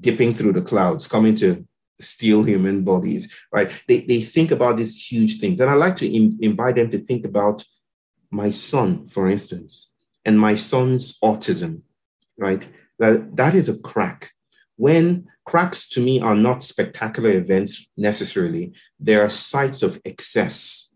[0.00, 1.66] dipping through the clouds, coming to
[2.00, 3.70] steal human bodies, right?
[3.88, 5.60] They, they think about these huge things.
[5.60, 7.64] And I like to in, invite them to think about
[8.30, 9.92] my son, for instance,
[10.24, 11.82] and my son's autism,
[12.36, 12.66] right?
[12.98, 14.32] That, that is a crack.
[14.76, 20.90] When cracks to me are not spectacular events necessarily, they are sites of excess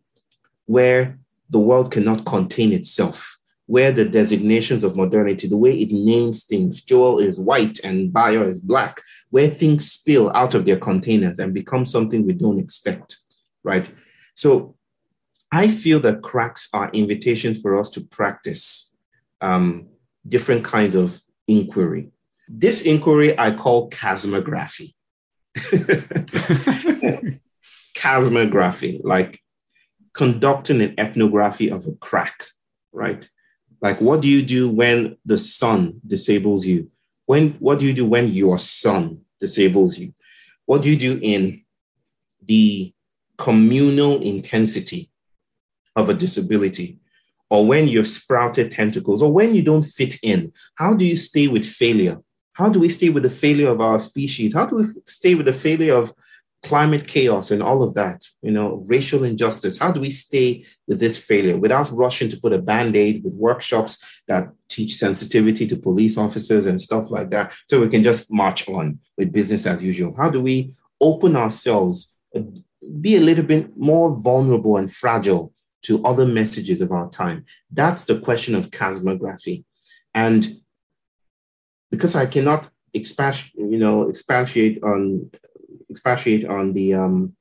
[0.67, 6.45] where the world cannot contain itself, where the designations of modernity, the way it names
[6.45, 11.39] things, Joel is white and Bayo is black, where things spill out of their containers
[11.39, 13.17] and become something we don't expect,
[13.65, 13.91] right?
[14.35, 14.77] So
[15.53, 18.95] I feel that cracks are invitations for us to practice
[19.41, 19.89] um,
[20.29, 22.11] different kinds of inquiry.
[22.49, 24.95] This inquiry I call chasmography.
[27.97, 29.41] chasmography, like
[30.13, 32.45] conducting an ethnography of a crack,
[32.93, 33.29] right?
[33.81, 36.91] Like, what do you do when the sun disables you?
[37.31, 40.13] When what do you do when your son disables you?
[40.67, 41.63] What do you do in
[42.45, 42.93] the
[43.39, 45.13] communal intensity
[45.95, 46.99] of a disability?
[47.49, 50.53] Or when you've sprouted tentacles, or when you don't fit in?
[50.75, 52.19] How do you stay with failure?
[52.55, 54.53] How do we stay with the failure of our species?
[54.53, 56.13] How do we stay with the failure of
[56.63, 59.79] climate chaos and all of that, you know, racial injustice.
[59.79, 63.35] How do we stay with this failure without rushing to put a band aid with
[63.35, 68.33] workshops that teach sensitivity to police officers and stuff like that so we can just
[68.33, 70.15] march on with business as usual?
[70.15, 72.43] How do we open ourselves, uh,
[73.01, 77.47] be a little bit more vulnerable and fragile to other messages of our time?
[77.71, 79.65] That's the question of chasmography.
[80.15, 80.61] And
[81.91, 85.31] because I cannot expatiate, you know, expatiate on
[85.91, 87.37] expatiate on the um,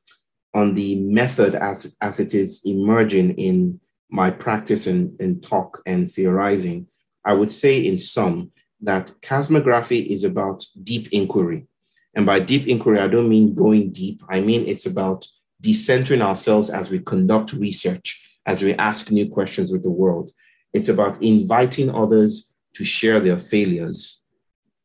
[0.53, 6.09] on the method as as it is emerging in my practice and, and talk and
[6.09, 6.87] theorizing,
[7.23, 11.67] I would say in sum that cosmography is about deep inquiry.
[12.15, 14.21] And by deep inquiry, I don't mean going deep.
[14.29, 15.27] I mean it's about
[15.63, 20.31] decentering ourselves as we conduct research, as we ask new questions with the world.
[20.73, 24.23] It's about inviting others to share their failures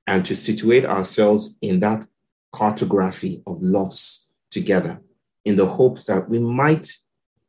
[0.06, 2.06] and to situate ourselves in that
[2.54, 5.00] cartography of loss together
[5.44, 6.86] in the hopes that we might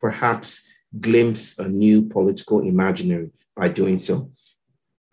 [0.01, 0.67] perhaps
[0.99, 4.31] glimpse a new political imaginary by doing so.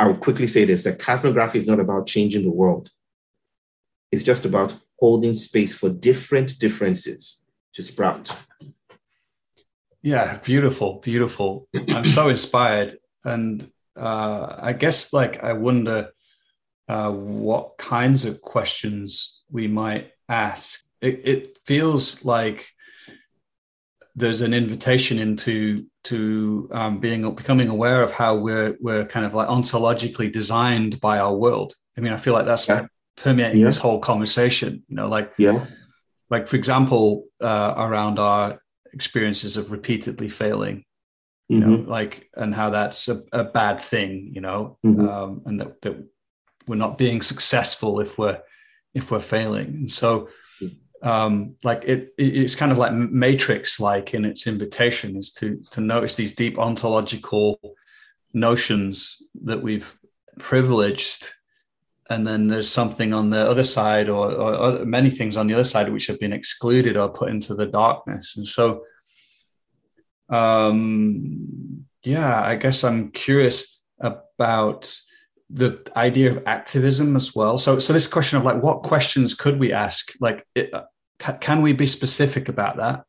[0.00, 2.90] I'll quickly say this that cosmography is not about changing the world,
[4.10, 8.26] it's just about holding space for different differences to sprout.
[10.02, 11.68] Yeah, beautiful, beautiful.
[11.88, 12.98] I'm so inspired.
[13.24, 16.10] And uh, I guess, like, I wonder
[16.92, 20.84] uh, what kinds of questions we might ask.
[21.00, 22.68] It, it feels like
[24.14, 29.32] there's an invitation into to um, being becoming aware of how we're we're kind of
[29.32, 31.74] like ontologically designed by our world.
[31.96, 32.84] I mean, I feel like that's yeah.
[33.16, 33.66] permeating yeah.
[33.66, 34.84] this whole conversation.
[34.88, 35.64] You know, like yeah,
[36.28, 38.60] like for example, uh, around our
[38.92, 40.84] experiences of repeatedly failing.
[41.48, 41.70] You mm-hmm.
[41.70, 44.30] know, like and how that's a, a bad thing.
[44.34, 45.08] You know, mm-hmm.
[45.08, 46.11] um, and that, that
[46.66, 48.40] we're not being successful if we're
[48.94, 49.66] if we're failing.
[49.68, 50.28] And so
[51.02, 55.80] um, like it, it's kind of like matrix like in its invitation is to to
[55.80, 57.58] notice these deep ontological
[58.32, 59.98] notions that we've
[60.38, 61.30] privileged
[62.08, 65.64] and then there's something on the other side or, or, many things on the other
[65.64, 68.84] side which have been excluded or put into the darkness and so
[70.30, 74.96] um yeah i guess i'm curious about
[75.52, 77.58] the idea of activism as well.
[77.58, 80.12] So so this question of like what questions could we ask?
[80.20, 80.84] Like it, uh,
[81.40, 83.04] can we be specific about that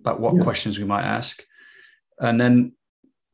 [0.00, 0.42] about what yeah.
[0.42, 1.42] questions we might ask?
[2.18, 2.72] And then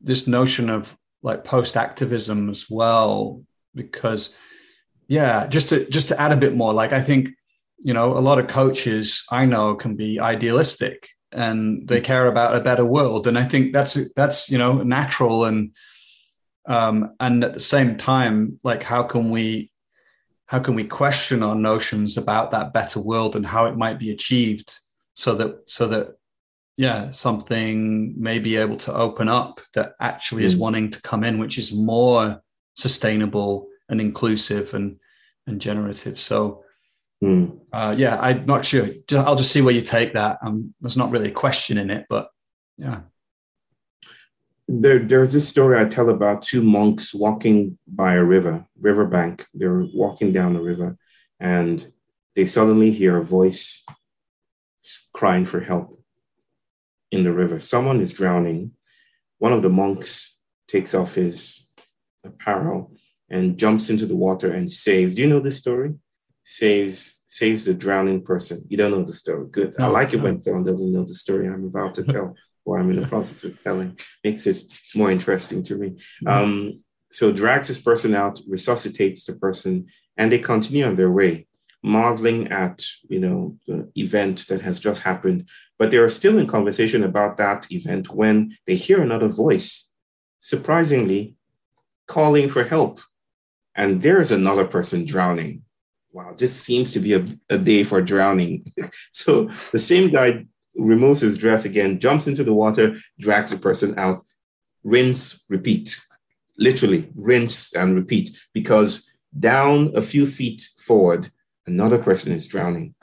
[0.01, 3.42] this notion of like post activism as well
[3.75, 4.38] because
[5.09, 7.31] yeah just to just to add a bit more like i think
[7.79, 12.05] you know a lot of coaches i know can be idealistic and they mm.
[12.05, 13.27] care about a better world.
[13.27, 15.73] And i think that's that's you know natural and
[16.69, 19.71] um and at the same time like how can we
[20.47, 24.11] how can we question our notions about that better world and how it might be
[24.11, 24.79] achieved
[25.15, 26.17] so that so that
[26.77, 30.47] yeah something may be able to open up that actually mm.
[30.47, 32.41] is wanting to come in which is more
[32.77, 34.99] sustainable and inclusive and
[35.47, 36.63] and generative so
[37.23, 37.59] mm.
[37.73, 41.11] uh, yeah i'm not sure i'll just see where you take that um, there's not
[41.11, 42.31] really a question in it but
[42.77, 43.01] yeah
[44.69, 49.47] there, there's this story I tell about two monks walking by a river, riverbank.
[49.55, 50.99] They're walking down the river
[51.41, 51.91] and
[52.37, 53.85] they suddenly hear a voice
[55.15, 56.01] crying for help
[57.11, 57.59] in the river.
[57.61, 58.73] Someone is drowning.
[59.39, 61.67] One of the monks takes off his
[62.23, 62.93] apparel
[63.31, 65.15] and jumps into the water and saves.
[65.15, 65.95] Do you know this story?
[66.45, 68.65] Saves saves the drowning person.
[68.69, 69.47] You don't know the story.
[69.51, 69.75] Good.
[69.79, 72.35] I like it when someone doesn't know the story I'm about to tell
[72.69, 74.63] or I'm in the process of telling, makes it
[74.95, 75.99] more interesting to me.
[76.27, 79.87] Um, so drags this person out, resuscitates the person,
[80.19, 81.47] and they continue on their way,
[81.83, 85.49] marveling at you know the event that has just happened.
[85.79, 89.91] But they are still in conversation about that event when they hear another voice,
[90.39, 91.37] surprisingly,
[92.07, 93.01] calling for help.
[93.75, 95.63] And there's another person drowning.
[96.13, 98.73] Wow, this seems to be a, a day for drowning.
[99.13, 100.47] so the same guy
[100.79, 104.25] removes his dress again, jumps into the water, drags the person out,
[104.85, 106.01] rinse, repeat.
[106.57, 111.29] Literally, rinse and repeat, because down a few feet forward,
[111.66, 112.95] another person is drowning.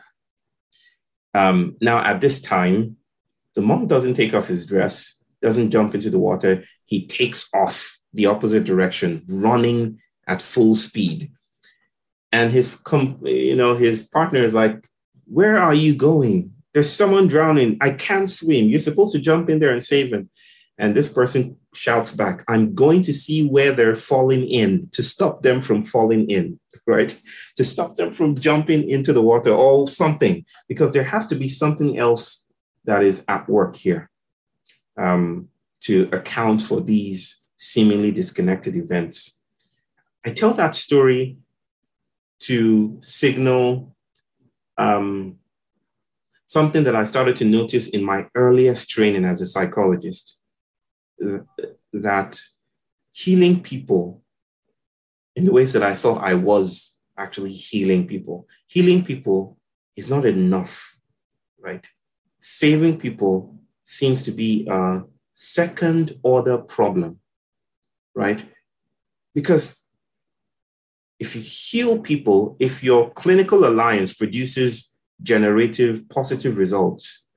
[1.33, 2.97] Um, now, at this time,
[3.53, 6.63] the monk doesn't take off his dress, doesn't jump into the water.
[6.85, 11.31] He takes off the opposite direction, running at full speed.
[12.31, 14.89] And his, com- you know, his partner is like,
[15.25, 16.54] "Where are you going?
[16.75, 17.77] There's someone drowning.
[17.79, 18.67] I can't swim.
[18.67, 20.29] You're supposed to jump in there and save him.
[20.77, 25.41] And this person shouts back, I'm going to see where they're falling in to stop
[25.41, 27.17] them from falling in, right?
[27.55, 31.47] To stop them from jumping into the water or something, because there has to be
[31.47, 32.45] something else
[32.83, 34.09] that is at work here
[34.97, 35.47] um,
[35.83, 39.39] to account for these seemingly disconnected events.
[40.25, 41.37] I tell that story
[42.41, 43.95] to signal
[44.77, 45.37] um,
[46.45, 50.39] something that I started to notice in my earliest training as a psychologist
[51.93, 52.39] that
[53.11, 54.21] healing people
[55.35, 58.47] in the ways that I thought I was actually healing people.
[58.67, 59.57] Healing people
[59.95, 60.97] is not enough,
[61.59, 61.85] right?
[62.39, 67.19] Saving people seems to be a second order problem,
[68.13, 68.43] right?
[69.33, 69.81] Because
[71.19, 77.27] if you heal people, if your clinical alliance produces generative positive results,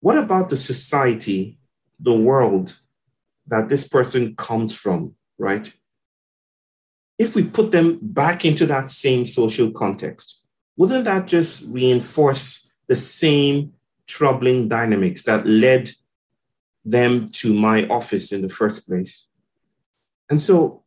[0.00, 1.58] what about the society,
[1.98, 2.78] the world
[3.46, 5.72] that this person comes from, right?
[7.18, 10.42] If we put them back into that same social context,
[10.76, 13.74] wouldn't that just reinforce the same
[14.06, 15.90] troubling dynamics that led
[16.84, 19.28] them to my office in the first place?
[20.30, 20.82] And so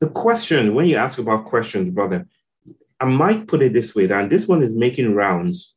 [0.00, 2.28] the question, when you ask about questions, brother,
[3.00, 5.74] I might put it this way that this one is making rounds,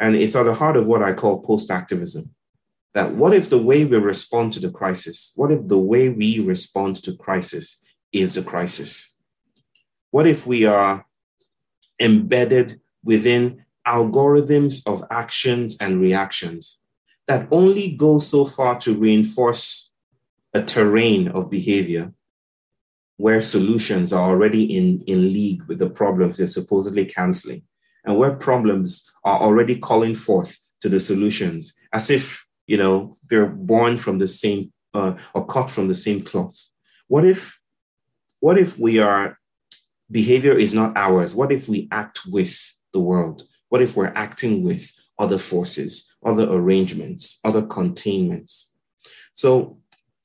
[0.00, 2.34] and it's at the heart of what I call post activism.
[2.94, 6.40] That what if the way we respond to the crisis, what if the way we
[6.40, 7.80] respond to crisis
[8.12, 9.14] is the crisis?
[10.10, 11.06] What if we are
[12.00, 16.80] embedded within algorithms of actions and reactions
[17.26, 19.92] that only go so far to reinforce
[20.54, 22.12] a terrain of behavior
[23.18, 27.62] where solutions are already in, in league with the problems they're supposedly canceling,
[28.04, 33.46] and where problems are already calling forth to the solutions as if you know they're
[33.46, 36.56] born from the same uh, or cut from the same cloth.
[37.08, 37.60] What if
[38.40, 39.38] what if we are
[40.10, 41.34] behavior is not ours?
[41.34, 42.56] What if we act with
[42.92, 43.42] the world?
[43.68, 48.76] What if we're acting with other forces, other arrangements, other containments?
[49.32, 49.78] So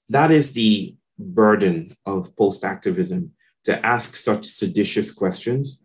[0.10, 3.32] that is the burden of post activism
[3.66, 5.84] to ask such seditious questions,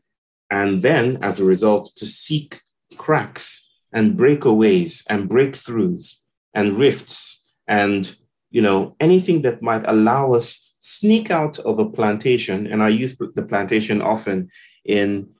[0.50, 2.60] and then as a result, to seek
[2.96, 6.22] cracks and breakaways and breakthroughs
[6.54, 8.16] and rifts and
[8.50, 12.66] you know anything that might allow us sneak out of a plantation.
[12.66, 14.50] And i use the plantation often
[14.84, 15.30] in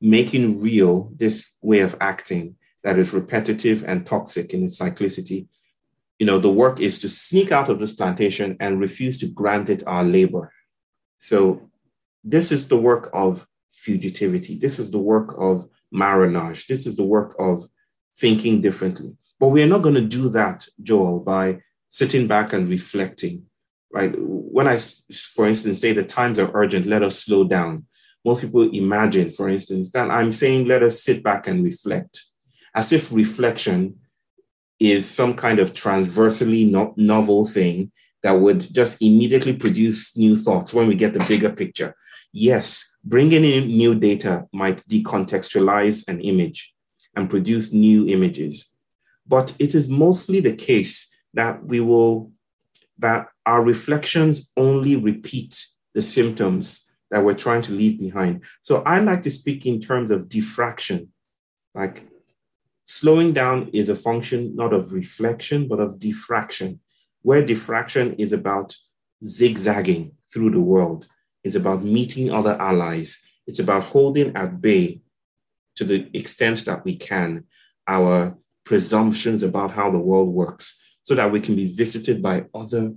[0.00, 5.46] making real this way of acting that is repetitive and toxic in its cyclicity
[6.18, 9.68] you know, the work is to sneak out of this plantation and refuse to grant
[9.68, 10.52] it our labor.
[11.18, 11.70] So
[12.24, 14.58] this is the work of fugitivity.
[14.60, 16.66] This is the work of marronage.
[16.66, 17.68] This is the work of
[18.18, 19.16] thinking differently.
[19.38, 23.44] But we are not going to do that, Joel, by sitting back and reflecting,
[23.92, 24.14] right?
[24.16, 27.86] When I, for instance, say the times are urgent, let us slow down.
[28.24, 32.24] Most people imagine, for instance, that I'm saying let us sit back and reflect,
[32.74, 34.00] as if reflection
[34.78, 37.90] is some kind of transversely no- novel thing
[38.22, 41.94] that would just immediately produce new thoughts when we get the bigger picture.
[42.32, 46.74] Yes, bringing in new data might decontextualize an image
[47.14, 48.74] and produce new images,
[49.26, 52.32] but it is mostly the case that we will,
[52.98, 58.44] that our reflections only repeat the symptoms that we're trying to leave behind.
[58.62, 61.12] So I like to speak in terms of diffraction,
[61.74, 62.06] like
[62.86, 66.80] Slowing down is a function not of reflection, but of diffraction,
[67.22, 68.76] where diffraction is about
[69.24, 71.08] zigzagging through the world,
[71.42, 75.02] it's about meeting other allies, it's about holding at bay
[75.74, 77.44] to the extent that we can
[77.88, 82.94] our presumptions about how the world works so that we can be visited by other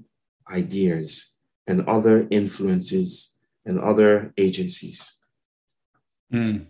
[0.51, 1.33] ideas
[1.67, 5.15] and other influences and other agencies.
[6.33, 6.67] Mm.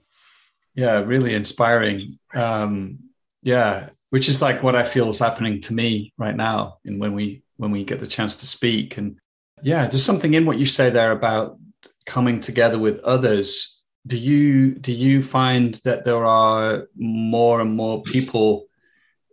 [0.76, 2.20] Yeah, really inspiring.
[2.34, 3.09] Um,
[3.42, 7.14] yeah which is like what i feel is happening to me right now and when
[7.14, 8.98] we when we get the chance to speak.
[8.98, 9.20] And
[9.62, 11.60] yeah there's something in what you say there about
[12.06, 13.84] coming together with others.
[14.08, 18.68] Do you do you find that there are more and more people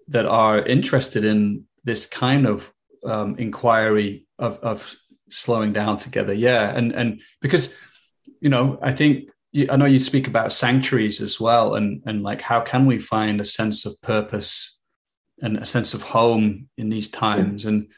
[0.08, 2.72] that are interested in this kind of
[3.04, 4.96] um, inquiry of, of
[5.30, 6.34] slowing down together?
[6.34, 7.78] Yeah and and because
[8.40, 9.30] you know i think
[9.70, 13.40] I know you speak about sanctuaries as well, and and like how can we find
[13.40, 14.80] a sense of purpose
[15.42, 17.64] and a sense of home in these times?
[17.64, 17.88] And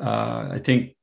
[0.00, 0.96] uh, I think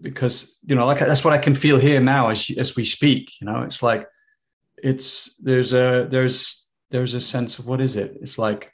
[0.00, 3.40] because you know, like that's what I can feel here now as as we speak.
[3.40, 4.08] You know, it's like
[4.82, 8.16] it's there's a there's there's a sense of what is it?
[8.20, 8.72] It's like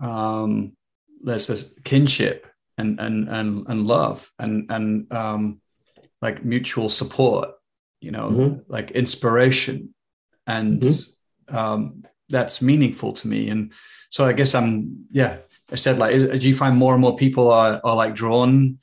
[0.00, 0.76] um,
[1.22, 2.46] there's a kinship
[2.78, 5.60] and and and and love and and um,
[6.22, 7.50] like mutual support
[8.00, 8.72] you know, mm-hmm.
[8.72, 9.94] like inspiration.
[10.46, 11.56] And mm-hmm.
[11.56, 13.48] um, that's meaningful to me.
[13.50, 13.72] And
[14.08, 15.36] so I guess I'm, yeah,
[15.70, 18.78] I said, like, is, do you find more and more people are, are like drawn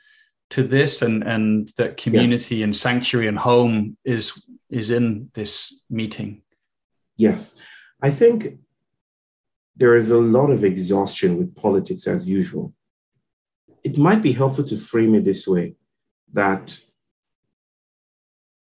[0.52, 2.66] to this and, and that community yeah.
[2.66, 6.44] and sanctuary and home is, is in this meeting?
[7.18, 7.56] Yes.
[8.02, 8.60] I think
[9.76, 12.74] there is a lot of exhaustion with politics as usual.
[13.84, 15.76] It might be helpful to frame it this way
[16.34, 16.80] that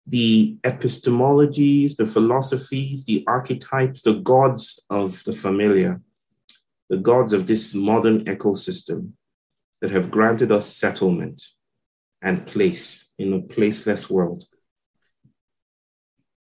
[0.09, 6.01] the epistemologies, the philosophies, the archetypes, the gods of the familiar,
[6.89, 9.13] the gods of this modern ecosystem
[9.83, 11.43] that have granted us settlement
[12.23, 14.45] and place in a placeless world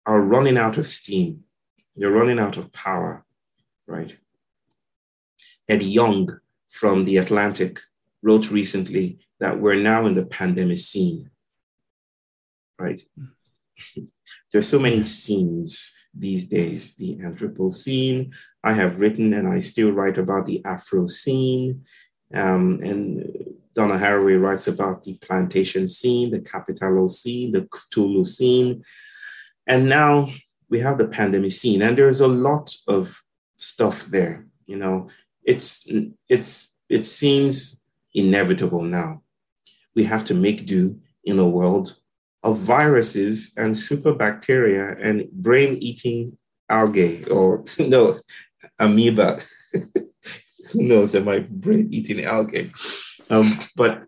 [0.04, 1.44] are running out of steam.
[1.94, 3.24] They're running out of power,
[3.86, 4.16] right?
[5.68, 7.78] Ed Yong from The Atlantic
[8.22, 11.30] wrote recently that we're now in the Pandemicene,
[12.78, 13.02] right?
[14.52, 18.32] There's so many scenes these days the Anthropocene.
[18.62, 21.80] I have written and I still write about the Afrocene.
[22.34, 28.82] Um, and Donna Haraway writes about the plantation scene, the Capitalocene, the Chthulucene.
[29.66, 30.28] And now
[30.68, 33.22] we have the Pandemicene, and there's a lot of
[33.56, 34.46] stuff there.
[34.66, 35.08] You know,
[35.44, 35.86] it's
[36.28, 37.80] it's it seems
[38.14, 39.22] inevitable now.
[39.94, 41.96] We have to make do in a world
[42.42, 46.36] of viruses and super bacteria and brain-eating
[46.68, 48.18] algae, or no,
[48.78, 49.40] amoeba.
[50.72, 51.14] Who knows?
[51.14, 52.72] Am I brain-eating algae?
[53.30, 53.44] Um,
[53.76, 54.04] but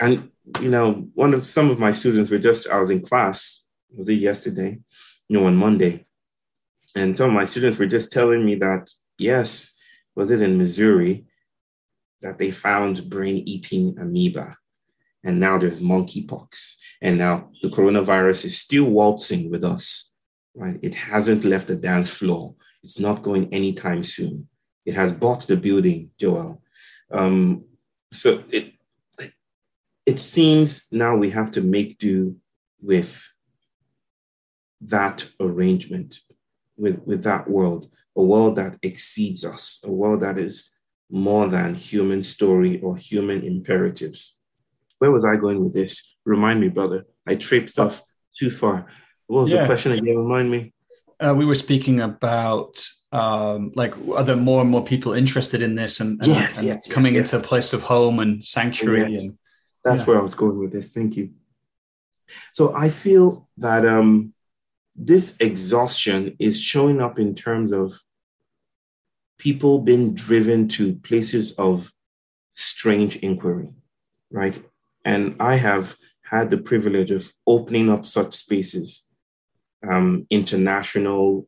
[0.00, 3.64] and you know, one of some of my students were just I was in class,
[3.94, 4.80] was it yesterday?
[5.28, 6.06] You know, on Monday.
[6.94, 9.74] And some of my students were just telling me that, yes,
[10.14, 11.24] was it in Missouri
[12.20, 14.56] that they found brain-eating amoeba.
[15.24, 16.74] And now there's monkeypox.
[17.00, 20.12] And now the coronavirus is still waltzing with us,
[20.54, 20.78] right?
[20.82, 22.54] It hasn't left the dance floor.
[22.82, 24.48] It's not going anytime soon.
[24.84, 26.62] It has bought the building, Joel.
[27.10, 27.64] Um,
[28.12, 28.72] so it
[30.04, 32.36] it seems now we have to make do
[32.80, 33.32] with
[34.80, 36.18] that arrangement,
[36.76, 40.70] with, with that world, a world that exceeds us, a world that is
[41.08, 44.38] more than human story or human imperatives.
[45.02, 46.14] Where was I going with this?
[46.24, 47.06] Remind me, brother.
[47.26, 48.02] I traipsed off
[48.38, 48.86] too far.
[49.26, 49.62] What was yeah.
[49.62, 50.16] the question again?
[50.16, 50.72] Remind me.
[51.18, 52.80] Uh, we were speaking about
[53.10, 56.66] um, like are there more and more people interested in this and, and, yes, and
[56.68, 59.36] yes, coming yes, into a place of home and sanctuary and
[59.82, 60.04] that's yeah.
[60.04, 60.92] where I was going with this.
[60.92, 61.30] Thank you.
[62.52, 64.32] So I feel that um,
[64.94, 67.92] this exhaustion is showing up in terms of
[69.36, 71.92] people being driven to places of
[72.52, 73.70] strange inquiry,
[74.30, 74.62] right?
[75.04, 79.08] And I have had the privilege of opening up such spaces,
[79.88, 81.46] um, international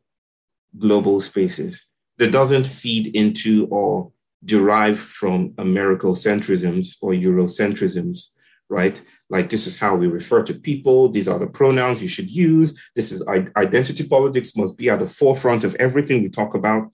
[0.78, 1.86] global spaces
[2.18, 4.12] that doesn't feed into or
[4.44, 8.30] derive from Americocentrisms or Eurocentrisms,
[8.68, 9.00] right?
[9.30, 11.08] Like this is how we refer to people.
[11.08, 12.80] These are the pronouns you should use.
[12.94, 16.90] This is identity politics must be at the forefront of everything we talk about.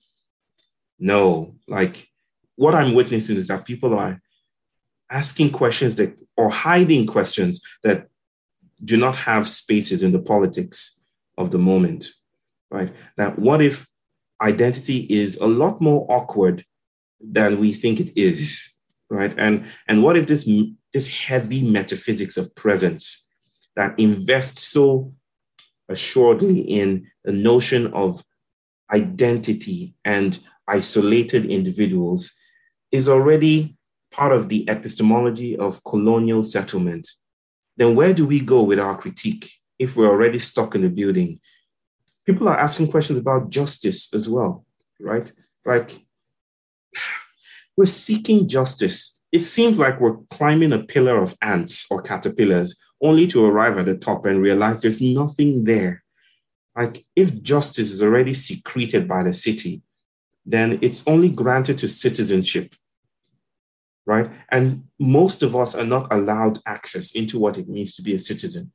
[0.98, 2.08] No, like
[2.56, 4.20] what I'm witnessing is that people are
[5.10, 8.08] asking questions that or hiding questions that
[8.84, 11.00] do not have spaces in the politics
[11.36, 12.08] of the moment
[12.70, 12.92] right?
[13.18, 13.86] Now, what if
[14.40, 16.64] identity is a lot more awkward
[17.20, 18.74] than we think it is,
[19.10, 19.34] right?
[19.36, 20.48] And and what if this
[20.92, 23.26] this heavy metaphysics of presence
[23.76, 25.12] that invests so
[25.88, 28.24] assuredly in the notion of
[28.92, 32.32] identity and isolated individuals
[32.92, 33.76] is already
[34.10, 37.08] part of the epistemology of colonial settlement,
[37.76, 41.40] then where do we go with our critique if we're already stuck in the building
[42.30, 44.64] people are asking questions about justice as well,
[45.00, 45.30] right?
[45.64, 45.90] Like,
[47.76, 49.20] we're seeking justice.
[49.32, 53.86] It seems like we're climbing a pillar of ants or caterpillars only to arrive at
[53.86, 56.02] the top and realize there's nothing there.
[56.76, 59.82] Like, if justice is already secreted by the city,
[60.46, 62.74] then it's only granted to citizenship,
[64.10, 64.28] right?
[64.48, 68.18] And most of us are not allowed access into what it means to be a
[68.18, 68.72] citizen.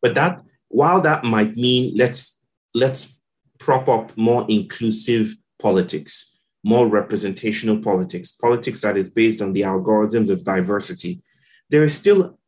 [0.00, 2.40] But that, while that might mean let's
[2.72, 3.20] let's
[3.58, 10.30] prop up more inclusive politics, more representational politics, politics that is based on the algorithms
[10.30, 11.20] of diversity.
[11.70, 12.38] There is still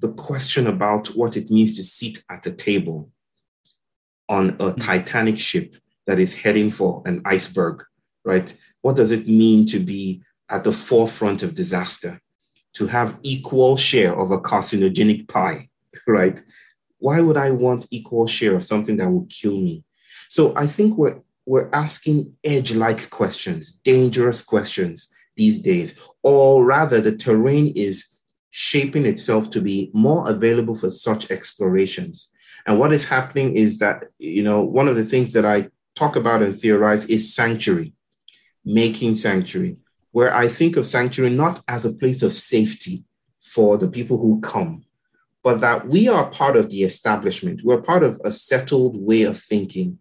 [0.00, 3.10] the question about what it means to sit at the table
[4.28, 4.78] on a hmm.
[4.78, 5.76] Titanic ship
[6.08, 7.84] that is heading for an iceberg,
[8.24, 8.48] right?
[8.82, 12.20] What does it mean to be at the forefront of disaster?
[12.74, 15.70] To have equal share of a carcinogenic pie,
[16.06, 16.40] right?
[16.98, 19.84] why would I want equal share of something that will kill me?
[20.28, 27.16] So I think we're we're asking edge-like questions, dangerous questions these days, or rather, the
[27.16, 28.18] terrain is
[28.50, 32.32] shaping itself to be more available for such explorations.
[32.66, 36.16] And what is happening is that, you know, one of the things that I talk
[36.16, 37.92] about and theorize is sanctuary,
[38.64, 39.76] making sanctuary,
[40.16, 43.04] where I think of sanctuary not as a place of safety
[43.38, 44.82] for the people who come,
[45.44, 47.60] but that we are part of the establishment.
[47.62, 49.98] We're part of a settled way of thinking.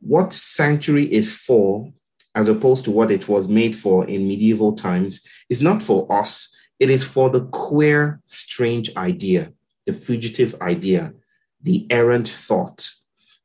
[0.00, 1.90] What sanctuary is for,
[2.34, 6.54] as opposed to what it was made for in medieval times, is not for us.
[6.78, 9.50] It is for the queer, strange idea,
[9.86, 11.14] the fugitive idea,
[11.62, 12.90] the errant thought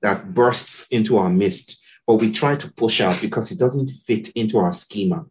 [0.01, 4.31] that bursts into our midst, but we try to push out because it doesn't fit
[4.31, 5.27] into our schema.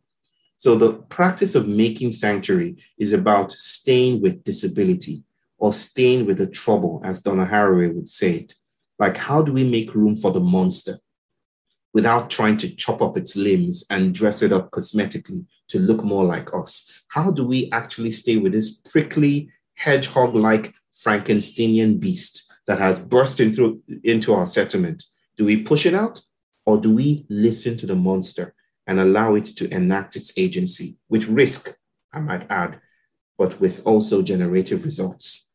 [0.61, 5.23] So the practice of making sanctuary is about staying with disability
[5.57, 8.57] or staying with the trouble, as Donna Haraway would say it.
[8.99, 10.99] Like, how do we make room for the monster
[11.95, 16.25] without trying to chop up its limbs and dress it up cosmetically to look more
[16.25, 16.93] like us?
[17.09, 23.41] How do we actually stay with this prickly, hedgehog like Frankensteinian beast that has burst
[23.41, 25.05] into, into our settlement?
[25.39, 26.21] Do we push it out
[26.67, 28.55] or do we listen to the monster
[28.91, 31.73] and allow it to enact its agency with risk,
[32.13, 32.81] I might add,
[33.39, 35.49] but with also generative results?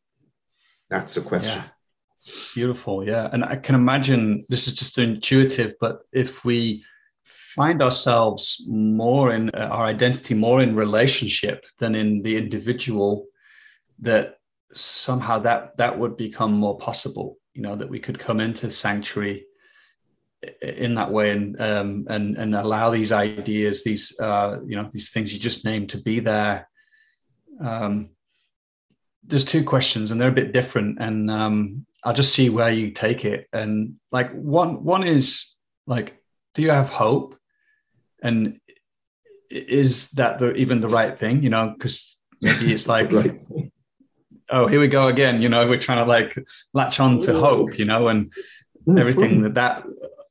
[0.90, 1.62] That's the question.
[1.62, 2.34] Yeah.
[2.54, 3.06] Beautiful.
[3.06, 3.30] Yeah.
[3.34, 6.86] And I can imagine this is just intuitive, but if we
[7.26, 13.26] find ourselves more in uh, our identity, more in relationship than in the individual,
[14.00, 14.38] that
[14.74, 17.38] somehow that that would become more possible.
[17.54, 19.46] You know, that we could come into sanctuary
[20.62, 25.12] in that way and um, and and allow these ideas, these uh, you know these
[25.12, 26.70] things you just named to be there.
[27.62, 28.10] Um,
[29.24, 32.92] there's two questions and they're a bit different, and um, I'll just see where you
[32.92, 33.48] take it.
[33.52, 35.56] And like one one is
[35.88, 36.22] like,
[36.54, 37.38] do you have hope?
[38.22, 38.60] And
[39.50, 41.44] is that the, even the right thing?
[41.44, 43.12] You know, because maybe it's like.
[43.12, 43.40] right.
[44.48, 45.42] Oh, here we go again.
[45.42, 46.38] You know, we're trying to like
[46.72, 48.32] latch on to hope, you know, and
[48.96, 49.84] everything that that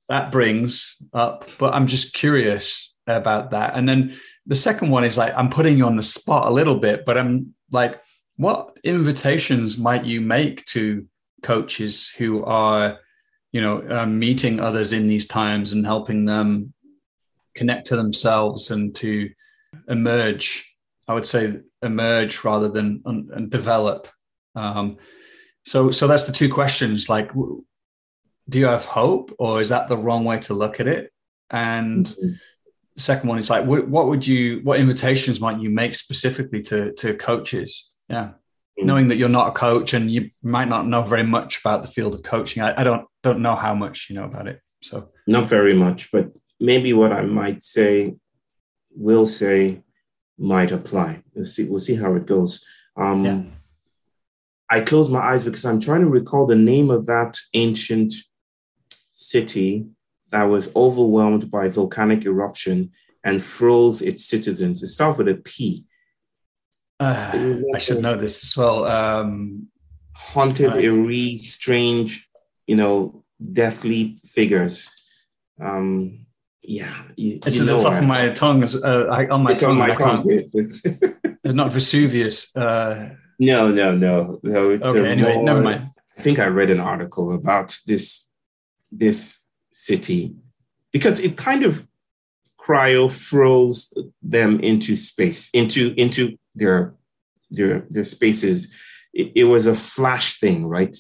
[0.09, 1.49] that brings up.
[1.59, 3.77] But I'm just curious about that.
[3.77, 6.79] And then the second one is like, I'm putting you on the spot a little
[6.79, 8.03] bit, but I'm like,
[8.37, 11.07] what invitations might you make to
[11.43, 12.99] coaches who are,
[13.53, 16.75] you know, um, meeting others in these times and helping them
[17.55, 19.31] connect to themselves and to
[19.89, 20.77] emerge?
[21.07, 24.09] I would say emerge rather than and develop.
[24.55, 24.97] Um,
[25.65, 27.09] so, so that's the two questions.
[27.09, 27.31] Like,
[28.49, 31.13] do you have hope or is that the wrong way to look at it?
[31.51, 32.33] And mm-hmm.
[32.97, 36.93] the second one is like what would you what invitations might you make specifically to
[36.93, 37.91] to coaches?
[38.09, 38.33] Yeah.
[38.79, 38.89] Mm-hmm.
[38.89, 41.89] knowing that you're not a coach and you might not know very much about the
[41.89, 42.61] field of coaching.
[42.61, 45.11] I, I don't don't know how much you know about it so.
[45.29, 48.17] Not very much but maybe what i might say
[48.91, 49.83] will say
[50.39, 51.23] might apply.
[51.35, 52.65] We'll see we'll see how it goes.
[52.97, 53.43] Um yeah.
[54.69, 58.13] I close my eyes because I'm trying to recall the name of that ancient
[59.15, 59.87] city
[60.31, 62.91] that was overwhelmed by volcanic eruption
[63.23, 64.83] and froze its citizens.
[64.83, 65.87] It starts with a P.
[67.01, 68.85] Uh, I should know this as well.
[68.85, 69.69] Um,
[70.13, 72.29] haunted, uh, eerie, strange,
[72.67, 74.91] you know, deathly figures.
[75.61, 76.27] Um,
[76.63, 78.65] yeah, you, it's you top of my tongue.
[78.65, 79.73] Uh, I, on my it's tongue.
[79.73, 80.25] On my tongue.
[80.27, 82.55] It's, it's not Vesuvius.
[82.57, 84.71] Uh, no, no, no, no.
[84.71, 85.91] okay, anyway, more, never mind.
[86.17, 88.24] I think I read an article about this
[88.97, 90.35] this city
[90.93, 91.87] because it kind of
[92.59, 93.93] cryo froze
[94.23, 96.95] them into space, into into their
[97.51, 98.73] their their spaces.
[99.13, 100.97] It, it was a flash thing, right?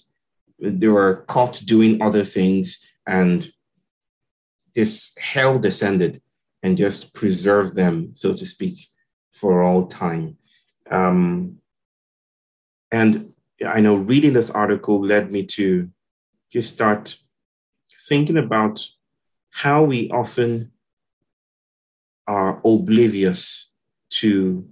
[0.60, 3.50] They were caught doing other things, and
[4.74, 6.20] this hell descended
[6.62, 8.88] and just preserved them, so to speak,
[9.32, 10.36] for all time.
[10.90, 11.58] Um,
[12.90, 13.32] and
[13.64, 15.90] I know reading this article led me to
[16.50, 17.16] just start
[18.08, 18.86] thinking about
[19.50, 20.72] how we often
[22.26, 23.72] are oblivious
[24.10, 24.68] to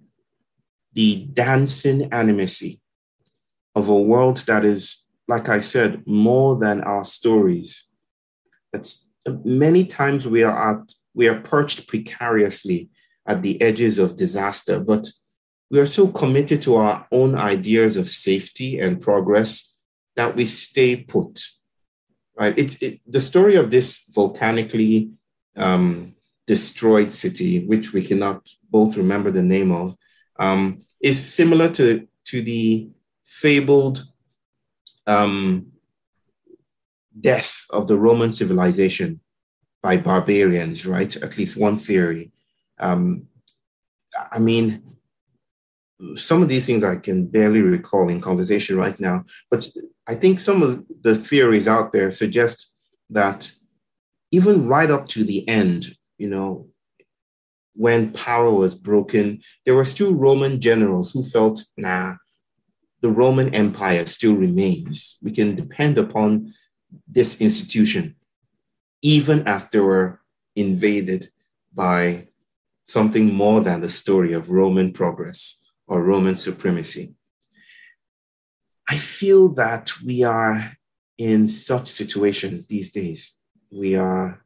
[0.92, 2.80] the dancing animacy
[3.74, 7.88] of a world that is, like I said, more than our stories.
[8.72, 9.10] It's
[9.44, 12.88] many times we are at we are perched precariously
[13.26, 15.06] at the edges of disaster, but
[15.70, 19.74] we are so committed to our own ideas of safety and progress
[20.16, 21.40] that we stay put
[22.36, 22.56] right?
[22.58, 25.10] It's it, the story of this volcanically
[25.56, 26.14] um,
[26.46, 29.96] destroyed city, which we cannot both remember the name of,
[30.38, 32.88] um, is similar to to the
[33.24, 34.04] fabled
[35.06, 35.72] um,
[37.20, 39.20] death of the Roman civilization
[39.82, 41.14] by barbarians, right?
[41.16, 42.32] At least one theory.
[42.78, 43.28] Um,
[44.30, 44.82] I mean,
[46.14, 49.66] some of these things I can barely recall in conversation right now, but
[50.06, 52.74] I think some of the theories out there suggest
[53.10, 53.52] that
[54.30, 55.86] even right up to the end,
[56.18, 56.68] you know,
[57.74, 62.14] when power was broken, there were still Roman generals who felt, nah,
[63.00, 65.18] the Roman Empire still remains.
[65.22, 66.54] We can depend upon
[67.06, 68.16] this institution,
[69.02, 70.20] even as they were
[70.54, 71.30] invaded
[71.72, 72.28] by
[72.86, 77.14] something more than the story of Roman progress or Roman supremacy.
[78.92, 80.76] I feel that we are
[81.16, 83.38] in such situations these days.
[83.70, 84.44] We are,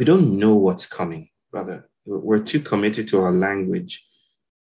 [0.00, 1.88] we don't know what's coming, brother.
[2.04, 4.04] We're too committed to our language.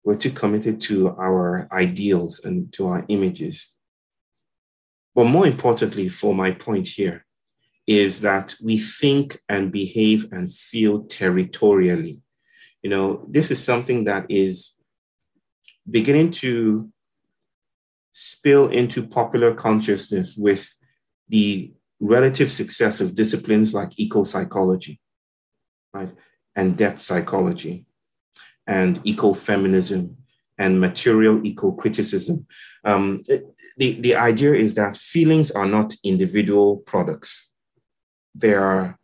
[0.05, 3.75] We're too committed to our ideals and to our images.
[5.13, 7.25] But more importantly, for my point here,
[7.85, 12.21] is that we think and behave and feel territorially.
[12.83, 14.81] You know, this is something that is
[15.89, 16.89] beginning to
[18.11, 20.75] spill into popular consciousness with
[21.29, 24.99] the relative success of disciplines like eco psychology,
[25.93, 26.11] right,
[26.55, 27.85] and depth psychology,
[28.67, 30.15] and ecofeminism,
[30.57, 32.45] and material eco criticism.
[32.83, 33.23] Um,
[33.77, 37.53] the, the idea is that feelings are not individual products,
[38.35, 38.99] they are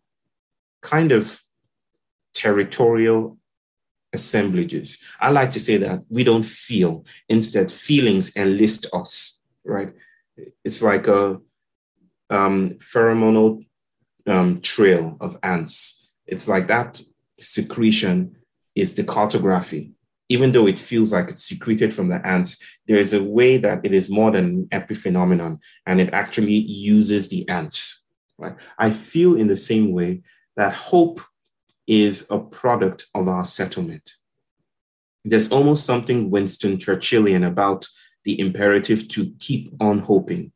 [0.82, 1.42] kind of
[2.34, 3.38] territorial
[4.14, 5.00] assemblages.
[5.20, 9.94] I like to say that we don't feel, instead, feelings enlist us, right?
[10.64, 11.40] It's like a
[12.30, 13.66] um, pheromonal
[14.26, 16.08] um, trail of ants.
[16.26, 17.02] It's like that
[17.40, 18.38] secretion
[18.76, 19.94] is the cartography.
[20.30, 23.86] Even though it feels like it's secreted from the ants, there is a way that
[23.86, 28.04] it is more than an epiphenomenon and it actually uses the ants.
[28.38, 28.56] Right?
[28.78, 30.22] I feel in the same way
[30.58, 31.22] that hope
[31.88, 34.16] is a product of our settlement.
[35.24, 37.88] There's almost something Winston Churchillian about
[38.24, 40.52] the imperative to keep on hoping,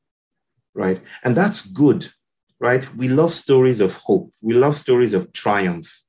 [0.73, 1.01] right?
[1.23, 2.09] And that's good,
[2.59, 2.93] right?
[2.95, 6.01] We love stories of hope, we love stories of triumph.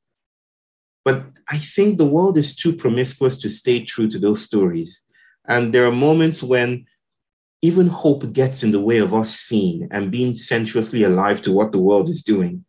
[1.05, 5.03] But I think the world is too promiscuous to stay true to those stories.
[5.47, 6.87] And there are moments when
[7.61, 11.73] even hope gets in the way of us seeing and being sensuously alive to what
[11.73, 12.65] the world is doing.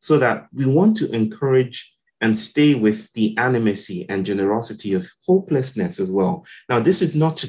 [0.00, 1.93] So that we want to encourage
[2.24, 6.46] and stay with the animacy and generosity of hopelessness as well.
[6.70, 7.44] Now, this is not,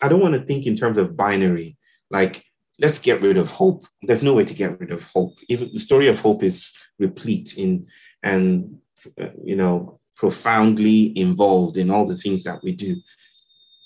[0.00, 1.76] I don't want to think in terms of binary,
[2.08, 2.44] like,
[2.78, 3.86] let's get rid of hope.
[4.02, 5.34] There's no way to get rid of hope.
[5.48, 7.88] Even the story of hope is replete in
[8.22, 8.78] and,
[9.20, 13.02] uh, you know, profoundly involved in all the things that we do.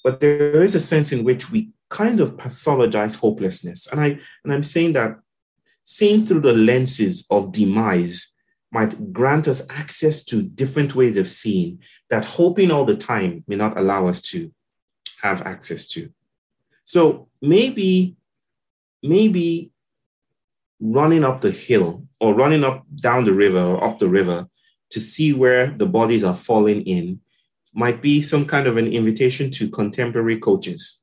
[0.05, 3.91] But there is a sense in which we kind of pathologize hopelessness.
[3.91, 5.19] And I and I'm saying that
[5.85, 8.32] seen through the lenses of demise
[8.73, 13.57] might grant us access to different ways of seeing that hoping all the time may
[13.57, 14.51] not allow us to
[15.21, 16.11] have access to.
[16.85, 18.17] So maybe,
[19.03, 19.71] maybe
[20.81, 24.49] running up the hill or running up down the river or up the river
[24.91, 27.21] to see where the bodies are falling in
[27.75, 31.03] might be some kind of an invitation to contemporary coaches,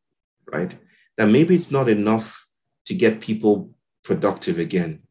[0.51, 0.77] right?
[1.17, 2.47] That maybe it's not enough
[2.85, 3.71] to get people
[4.03, 5.01] productive again.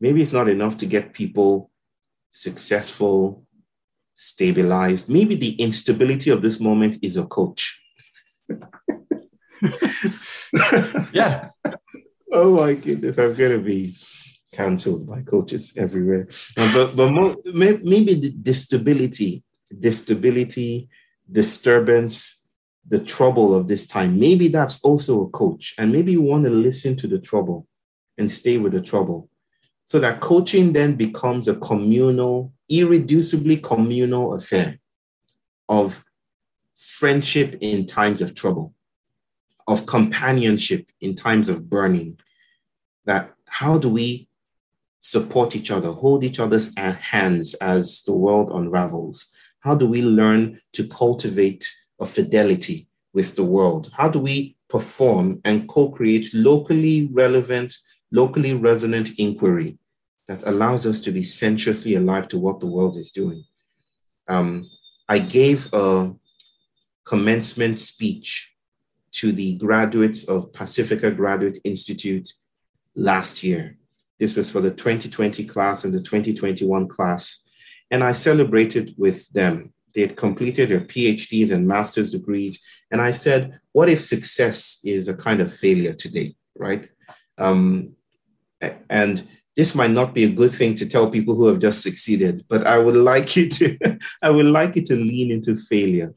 [0.00, 1.70] Maybe it's not enough to get people
[2.36, 3.46] successful,
[4.14, 5.08] stabilized.
[5.08, 7.82] Maybe the instability of this moment is a coach.
[11.12, 11.48] yeah.
[12.30, 13.96] Oh my goodness, I'm going to be
[14.52, 16.28] cancelled by coaches everywhere.
[16.54, 19.42] But but more, maybe the, the stability,
[19.90, 20.90] stability,
[21.30, 22.44] disturbance,
[22.86, 24.20] the trouble of this time.
[24.20, 25.74] Maybe that's also a coach.
[25.78, 27.66] And maybe you want to listen to the trouble
[28.18, 29.30] and stay with the trouble
[29.86, 34.80] so that coaching then becomes a communal, irreducibly communal affair
[35.68, 36.04] of
[36.74, 38.74] friendship in times of trouble,
[39.68, 42.18] of companionship in times of burning.
[43.04, 44.28] That how do we
[45.00, 49.30] support each other, hold each other's hands as the world unravels?
[49.60, 53.92] How do we learn to cultivate a fidelity with the world?
[53.94, 57.76] How do we perform and co create locally relevant
[58.10, 59.78] locally resonant inquiry
[60.28, 63.44] that allows us to be sensuously alive to what the world is doing.
[64.28, 64.68] Um,
[65.08, 66.12] I gave a
[67.04, 68.52] commencement speech
[69.12, 72.32] to the graduates of Pacifica Graduate Institute
[72.94, 73.78] last year.
[74.18, 77.44] This was for the 2020 class and the 2021 class.
[77.90, 79.72] And I celebrated with them.
[79.94, 82.60] They had completed their PhDs and master's degrees.
[82.90, 86.88] And I said, what if success is a kind of failure today, right?
[87.38, 87.96] Um,
[88.88, 89.26] and
[89.56, 92.66] this might not be a good thing to tell people who have just succeeded, but
[92.66, 96.14] I would like you to I would like you to lean into failure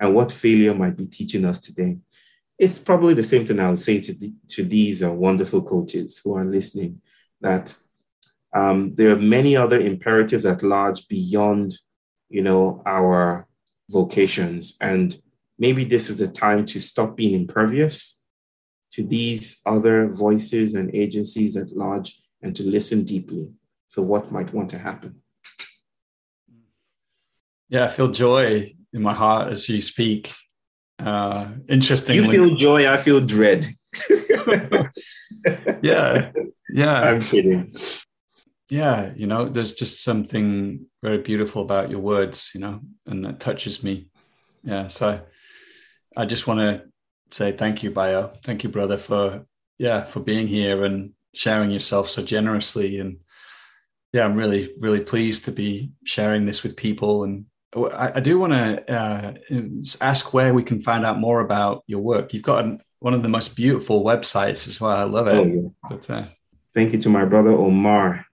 [0.00, 1.98] and what failure might be teaching us today.
[2.58, 6.20] It's probably the same thing I would say to, the, to these uh, wonderful coaches
[6.22, 7.00] who are listening
[7.40, 7.76] that
[8.52, 11.78] um, there are many other imperatives at large beyond,
[12.28, 13.46] you know, our
[13.90, 15.20] vocations, and
[15.58, 18.17] maybe this is a time to stop being impervious
[18.92, 23.52] to these other voices and agencies at large and to listen deeply
[23.90, 25.22] for what might want to happen.
[27.68, 30.32] Yeah, I feel joy in my heart as you speak.
[30.98, 33.66] Uh, interestingly, you feel joy, I feel dread.
[35.82, 36.32] yeah,
[36.70, 37.00] yeah.
[37.00, 37.70] I'm kidding.
[38.70, 43.40] Yeah, you know, there's just something very beautiful about your words, you know, and that
[43.40, 44.08] touches me.
[44.62, 45.08] Yeah, so
[46.16, 46.84] I, I just want to
[47.30, 48.32] say thank you, Bayo.
[48.44, 49.46] Thank you, brother, for
[49.78, 52.98] yeah, for being here and sharing yourself so generously.
[52.98, 53.18] And
[54.12, 57.24] yeah, I'm really, really pleased to be sharing this with people.
[57.24, 57.44] And
[57.76, 59.34] I, I do want to uh,
[60.00, 62.34] ask where we can find out more about your work.
[62.34, 64.96] You've got an, one of the most beautiful websites as well.
[64.96, 65.34] I love it.
[65.34, 65.68] Oh, yeah.
[65.88, 66.24] but, uh,
[66.74, 68.24] Thank you to my brother Omar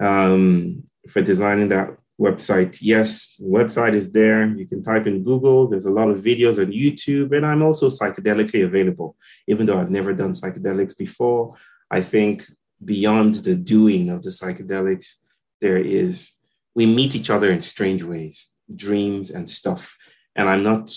[0.00, 2.78] um, for designing that website.
[2.80, 4.46] Yes, website is there.
[4.46, 5.68] You can type in Google.
[5.68, 9.16] There's a lot of videos on YouTube, and I'm also psychedelically available.
[9.46, 11.54] Even though I've never done psychedelics before,
[11.90, 12.44] I think
[12.84, 15.16] beyond the doing of the psychedelics,
[15.60, 16.34] there is
[16.74, 19.96] we meet each other in strange ways, dreams and stuff.
[20.36, 20.96] And I'm not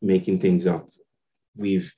[0.00, 0.90] making things up.
[1.56, 1.92] We've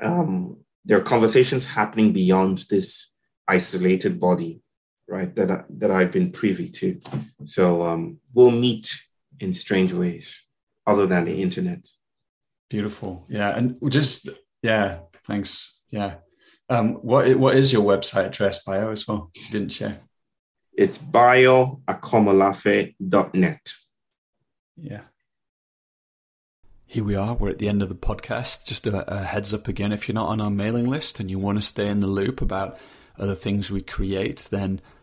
[0.00, 3.14] um, there are conversations happening beyond this
[3.46, 4.62] isolated body
[5.10, 5.34] right?
[5.34, 7.00] That I, that I've been privy to.
[7.44, 9.02] So um, we'll meet
[9.40, 10.46] in strange ways,
[10.86, 11.88] other than the internet.
[12.68, 14.28] Beautiful, yeah, and just
[14.62, 16.18] yeah, thanks, yeah.
[16.68, 19.32] Um, what what is your website address, Bayo as well?
[19.34, 19.98] You didn't share.
[20.72, 23.72] It's bayoakomolafe.net.
[24.76, 25.00] Yeah.
[26.86, 27.34] Here we are.
[27.34, 28.64] We're at the end of the podcast.
[28.64, 31.38] Just a, a heads up again if you're not on our mailing list and you
[31.38, 32.78] want to stay in the loop about
[33.18, 34.80] other things we create, then